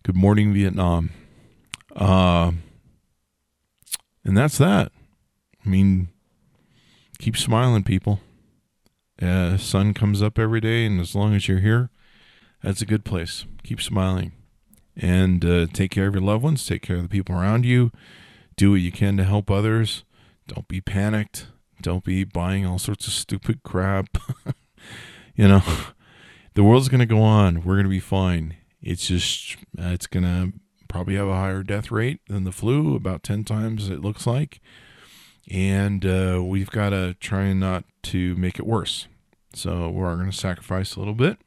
Good 0.06 0.16
morning, 0.16 0.54
Vietnam. 0.54 1.10
Uh, 1.96 2.52
and 4.24 4.38
that's 4.38 4.60
that. 4.60 4.92
I 5.66 5.68
mean, 5.68 6.10
keep 7.18 7.36
smiling, 7.36 7.82
people. 7.82 8.20
Uh, 9.20 9.58
sun 9.58 9.96
comes 9.96 10.22
up 10.22 10.38
every 10.38 10.62
day, 10.62 10.86
and 10.86 11.02
as 11.02 11.16
long 11.16 11.34
as 11.34 11.48
you're 11.48 11.58
here, 11.58 11.90
that's 12.62 12.84
a 12.84 12.86
good 12.86 13.04
place. 13.04 13.46
Keep 13.64 13.82
smiling 13.82 14.34
and 14.96 15.44
uh, 15.44 15.66
take 15.74 15.90
care 15.90 16.06
of 16.06 16.14
your 16.14 16.22
loved 16.22 16.44
ones, 16.44 16.64
take 16.64 16.84
care 16.84 16.98
of 16.98 17.02
the 17.02 17.10
people 17.10 17.36
around 17.36 17.66
you, 17.66 17.92
do 18.58 18.70
what 18.70 18.82
you 18.82 18.92
can 18.92 19.18
to 19.18 19.24
help 19.24 19.50
others. 19.50 20.04
Don't 20.48 20.68
be 20.68 20.82
panicked. 20.82 21.48
Don't 21.82 22.04
be 22.04 22.24
buying 22.24 22.64
all 22.64 22.78
sorts 22.78 23.08
of 23.08 23.14
stupid 23.14 23.64
crap. 23.64 24.20
you 25.36 25.48
know, 25.48 25.64
the 26.54 26.64
world's 26.64 26.90
going 26.90 27.00
to 27.00 27.08
go 27.08 27.24
on. 27.24 27.64
We're 27.64 27.74
going 27.74 27.86
to 27.86 27.90
be 27.90 28.00
fine. 28.00 28.58
It's 28.86 29.08
just, 29.08 29.58
uh, 29.78 29.90
it's 29.90 30.08
to 30.24 30.54
probably 30.88 31.16
have 31.16 31.28
a 31.28 31.36
higher 31.36 31.64
death 31.64 31.92
rate 31.92 32.20
than 32.30 32.46
the 32.46 32.52
flu, 32.52 32.96
about 32.96 33.24
10 33.24 33.44
times 33.44 33.90
it 33.90 34.00
looks 34.00 34.26
like. 34.26 34.62
And 35.52 36.06
uh, 36.06 36.42
we've 36.44 36.70
got 36.70 36.92
to 36.92 37.16
try 37.16 37.52
not 37.54 37.84
to 38.04 38.36
make 38.36 38.60
it 38.60 38.66
worse. 38.66 39.08
So 39.54 39.90
we're 39.90 40.16
to 40.32 40.38
sacrifice 40.38 40.96
a 40.96 41.00
little 41.00 41.14
bit. 41.14 41.38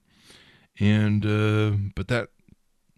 And, 0.80 1.24
uh, 1.24 1.76
but 1.94 2.08
that 2.08 2.28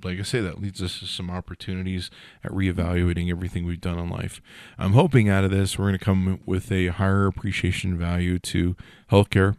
like 0.02 0.18
I 0.18 0.22
say, 0.22 0.40
that 0.40 0.60
leads 0.60 0.82
us 0.82 0.98
to 1.00 1.06
some 1.06 1.30
opportunities 1.30 2.10
at 2.42 2.52
reevaluating 2.52 3.30
everything 3.30 3.66
we've 3.66 3.80
done 3.80 3.98
in 3.98 4.08
life. 4.08 4.40
I'm 4.78 4.92
hoping 4.92 5.28
out 5.28 5.44
of 5.44 5.50
this, 5.50 5.78
we're 5.78 5.88
going 5.88 5.98
to 5.98 6.04
come 6.04 6.40
with 6.46 6.72
a 6.72 6.88
higher 6.88 7.26
appreciation 7.26 7.98
value 7.98 8.38
to 8.38 8.76
healthcare 9.10 9.56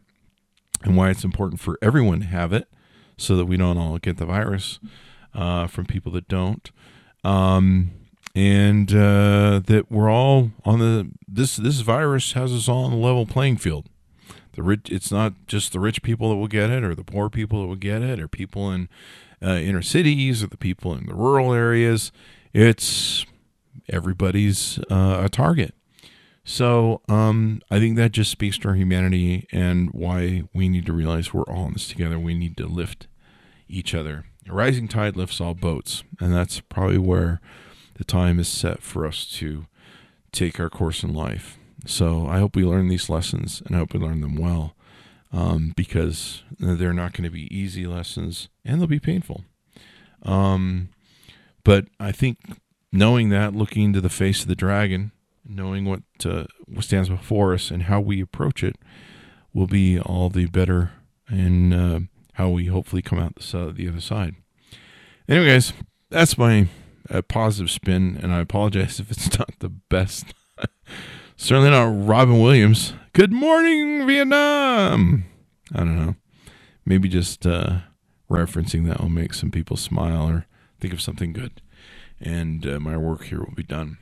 and 0.84 0.98
why 0.98 1.12
it's 1.12 1.24
important 1.24 1.62
for 1.62 1.78
everyone 1.82 2.22
to 2.22 2.26
have 2.26 2.54
it 2.54 2.68
so 3.22 3.36
that 3.36 3.46
we 3.46 3.58
don't 3.58 3.78
all 3.78 3.98
get 3.98 4.18
the 4.18 4.26
virus 4.26 4.80
uh, 5.34 5.68
from 5.68 5.86
people 5.86 6.12
that 6.14 6.28
don't. 6.28 6.72
Um, 7.24 7.92
and 8.34 8.92
uh, 8.92 9.62
that 9.66 9.88
we're 9.90 10.10
all 10.10 10.52
on 10.64 10.80
the 10.80 11.12
this 11.28 11.58
this 11.58 11.82
virus 11.82 12.34
has 12.34 12.54
us 12.54 12.70
all 12.70 12.86
on 12.86 12.92
the 12.92 12.98
level 12.98 13.26
playing 13.26 13.58
field. 13.58 13.88
The 14.54 14.64
rich, 14.64 14.90
it's 14.90 15.12
not 15.12 15.34
just 15.48 15.74
the 15.74 15.80
rich 15.80 16.02
people 16.02 16.30
that 16.30 16.36
will 16.36 16.48
get 16.48 16.70
it, 16.70 16.84
or 16.84 16.96
the 16.96 17.04
poor 17.04 17.30
people 17.30 17.62
that 17.62 17.68
will 17.68 17.76
get 17.76 18.02
it, 18.02 18.20
or 18.20 18.28
people 18.28 18.72
in 18.72 18.90
uh, 19.44 19.52
inner 19.52 19.82
cities 19.82 20.44
or 20.44 20.48
the 20.48 20.58
people 20.58 20.94
in 20.94 21.06
the 21.06 21.14
rural 21.14 21.54
areas. 21.54 22.12
It's 22.54 23.26
everybody's 23.90 24.80
uh, 24.90 25.22
a 25.26 25.30
target. 25.30 25.74
So 26.44 27.02
um, 27.08 27.62
I 27.70 27.80
think 27.80 27.98
that 27.98 28.12
just 28.12 28.32
speaks 28.32 28.58
to 28.60 28.70
our 28.70 28.76
humanity 28.76 29.48
and 29.52 29.92
why 29.92 30.44
we 30.54 30.70
need 30.70 30.86
to 30.88 30.94
realize 30.94 31.34
we're 31.34 31.44
all 31.44 31.68
in 31.68 31.74
this 31.74 31.88
together. 31.88 32.18
We 32.20 32.34
need 32.34 32.58
to 32.58 32.66
lift 32.66 33.08
each 33.72 33.94
other. 33.96 34.26
A 34.50 34.54
rising 34.54 34.88
tide 34.88 35.16
lifts 35.16 35.40
all 35.40 35.54
boats, 35.54 36.04
and 36.20 36.34
that's 36.34 36.60
probably 36.62 36.98
where 36.98 37.40
the 37.96 38.04
time 38.04 38.40
is 38.40 38.48
set 38.48 38.82
for 38.82 39.06
us 39.06 39.26
to 39.38 39.66
take 40.32 40.60
our 40.60 40.70
course 40.70 41.04
in 41.04 41.14
life. 41.14 41.58
So 41.86 42.28
I 42.28 42.40
hope 42.40 42.56
we 42.56 42.64
learn 42.64 42.88
these 42.88 43.10
lessons, 43.10 43.62
and 43.66 43.76
I 43.76 43.80
hope 43.80 43.94
we 43.94 44.00
learn 44.00 44.22
them 44.22 44.36
well 44.36 44.76
um, 45.34 45.74
because 45.76 46.44
they're 46.60 46.94
not 46.94 47.14
going 47.14 47.24
to 47.24 47.30
be 47.30 47.54
easy 47.56 47.88
lessons 47.88 48.50
and 48.66 48.80
they'll 48.80 48.88
be 48.88 49.00
painful. 49.00 49.46
Um, 50.24 50.90
but 51.64 51.86
I 52.00 52.12
think 52.12 52.38
knowing 52.92 53.30
that, 53.30 53.56
looking 53.56 53.86
into 53.86 54.02
the 54.02 54.10
face 54.10 54.42
of 54.42 54.48
the 54.48 54.56
dragon, 54.56 55.12
knowing 55.48 55.86
what, 55.86 56.02
uh, 56.26 56.46
stands 56.80 57.10
before 57.10 57.54
us 57.54 57.72
and 57.72 57.84
how 57.84 58.00
we 58.00 58.22
approach 58.22 58.64
it 58.64 58.76
will 59.54 59.68
be 59.68 60.00
all 60.00 60.30
the 60.30 60.46
better 60.46 60.92
in 61.30 61.74
uh, 61.74 62.00
how 62.34 62.50
we 62.50 62.66
hopefully 62.66 63.02
come 63.02 63.20
out 63.20 63.36
the, 63.36 63.74
the 63.76 63.88
other 63.88 64.02
side. 64.02 64.36
Anyway, 65.28 65.48
guys, 65.48 65.74
that's 66.10 66.38
my 66.38 66.68
uh, 67.10 67.22
positive 67.22 67.72
spin, 67.72 68.20
and 68.22 68.34
I 68.34 68.40
apologize 68.40 69.00
if 69.00 69.12
it's 69.12 69.38
not 69.38 69.52
the 69.60 69.70
best. 69.70 70.34
Certainly 71.36 71.72
not 71.72 72.08
Robin 72.08 72.40
Williams. 72.40 72.94
Good 73.14 73.32
morning, 73.32 74.06
Vietnam. 74.06 75.26
I 75.74 75.80
don't 75.80 75.98
know. 75.98 76.16
Maybe 76.86 77.10
just 77.10 77.46
uh, 77.46 77.80
referencing 78.30 78.88
that 78.88 79.00
will 79.00 79.10
make 79.10 79.34
some 79.34 79.52
people 79.52 79.78
smile 79.78 80.28
or 80.28 80.46
think 80.80 80.94
of 80.94 81.02
something 81.02 81.34
good. 81.34 81.62
And 82.20 82.66
uh, 82.68 82.80
my 82.80 82.98
work 82.98 83.26
here 83.26 83.40
will 83.40 83.56
be 83.56 83.64
done. 83.64 83.98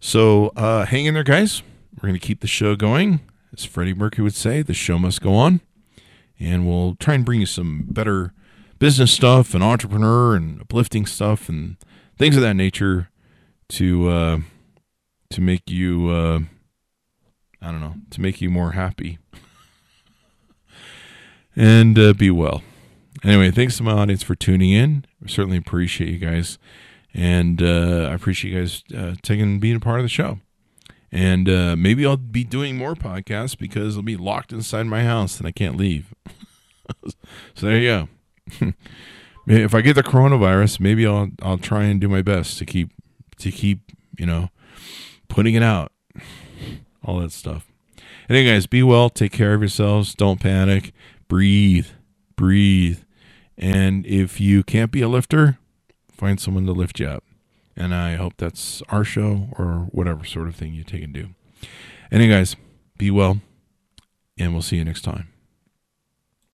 So 0.00 0.48
uh, 0.56 0.84
hang 0.84 1.06
in 1.06 1.14
there, 1.14 1.24
guys. 1.24 1.62
We're 1.96 2.08
going 2.08 2.20
to 2.20 2.26
keep 2.26 2.40
the 2.40 2.46
show 2.46 2.76
going. 2.76 3.20
As 3.52 3.64
Freddie 3.64 3.94
Mercury 3.94 4.22
would 4.22 4.34
say, 4.34 4.62
the 4.62 4.74
show 4.74 4.98
must 4.98 5.20
go 5.20 5.34
on. 5.34 5.60
And 6.40 6.68
we'll 6.68 6.94
try 6.96 7.14
and 7.14 7.24
bring 7.24 7.40
you 7.40 7.46
some 7.46 7.84
better 7.88 8.32
business 8.78 9.10
stuff 9.10 9.54
and 9.54 9.62
entrepreneur 9.62 10.36
and 10.36 10.60
uplifting 10.60 11.04
stuff 11.04 11.48
and 11.48 11.76
things 12.16 12.36
of 12.36 12.42
that 12.42 12.54
nature 12.54 13.10
to 13.70 14.08
uh, 14.08 14.38
to 15.30 15.40
make 15.40 15.68
you 15.68 16.08
uh, 16.08 16.40
I 17.60 17.70
don't 17.70 17.80
know, 17.80 17.94
to 18.10 18.20
make 18.20 18.40
you 18.40 18.50
more 18.50 18.72
happy. 18.72 19.18
and 21.56 21.98
uh, 21.98 22.12
be 22.12 22.30
well. 22.30 22.62
Anyway, 23.24 23.50
thanks 23.50 23.76
to 23.78 23.82
my 23.82 23.92
audience 23.92 24.22
for 24.22 24.36
tuning 24.36 24.70
in. 24.70 25.04
Certainly 25.26 25.58
appreciate 25.58 26.10
you 26.10 26.18
guys. 26.18 26.58
And 27.12 27.60
uh, 27.60 28.08
I 28.10 28.14
appreciate 28.14 28.52
you 28.52 28.60
guys 28.60 28.84
uh, 28.96 29.14
taking 29.22 29.58
being 29.58 29.76
a 29.76 29.80
part 29.80 29.98
of 29.98 30.04
the 30.04 30.08
show. 30.08 30.38
And 31.10 31.48
uh, 31.48 31.74
maybe 31.76 32.04
I'll 32.04 32.16
be 32.16 32.44
doing 32.44 32.76
more 32.76 32.94
podcasts 32.94 33.56
because 33.56 33.96
I'll 33.96 34.02
be 34.02 34.16
locked 34.16 34.52
inside 34.52 34.84
my 34.84 35.04
house 35.04 35.38
and 35.38 35.46
I 35.46 35.52
can't 35.52 35.76
leave. 35.76 36.14
so 37.54 37.66
there 37.66 37.78
you 37.78 38.08
go. 38.60 38.74
if 39.46 39.74
I 39.74 39.80
get 39.80 39.94
the 39.94 40.02
coronavirus, 40.02 40.80
maybe 40.80 41.06
I'll 41.06 41.28
I'll 41.42 41.58
try 41.58 41.84
and 41.84 42.00
do 42.00 42.08
my 42.08 42.22
best 42.22 42.58
to 42.58 42.66
keep 42.66 42.90
to 43.38 43.50
keep 43.50 43.92
you 44.18 44.26
know 44.26 44.50
putting 45.28 45.54
it 45.54 45.62
out 45.62 45.92
all 47.04 47.20
that 47.20 47.32
stuff. 47.32 47.66
Anyway, 48.28 48.52
guys, 48.52 48.66
be 48.66 48.82
well. 48.82 49.08
Take 49.08 49.32
care 49.32 49.54
of 49.54 49.62
yourselves. 49.62 50.14
Don't 50.14 50.40
panic. 50.40 50.92
Breathe. 51.28 51.86
Breathe. 52.36 53.00
And 53.56 54.04
if 54.06 54.40
you 54.40 54.62
can't 54.62 54.92
be 54.92 55.00
a 55.00 55.08
lifter, 55.08 55.58
find 56.12 56.38
someone 56.38 56.66
to 56.66 56.72
lift 56.72 57.00
you 57.00 57.08
up. 57.08 57.24
And 57.78 57.94
I 57.94 58.16
hope 58.16 58.34
that's 58.36 58.82
our 58.88 59.04
show 59.04 59.48
or 59.56 59.86
whatever 59.92 60.24
sort 60.24 60.48
of 60.48 60.56
thing 60.56 60.74
you 60.74 60.82
take 60.82 61.04
and 61.04 61.14
do. 61.14 61.28
Anyway, 62.10 62.32
guys, 62.32 62.56
be 62.98 63.10
well. 63.10 63.40
And 64.36 64.52
we'll 64.52 64.62
see 64.62 64.76
you 64.76 64.84
next 64.84 65.02
time. 65.02 65.28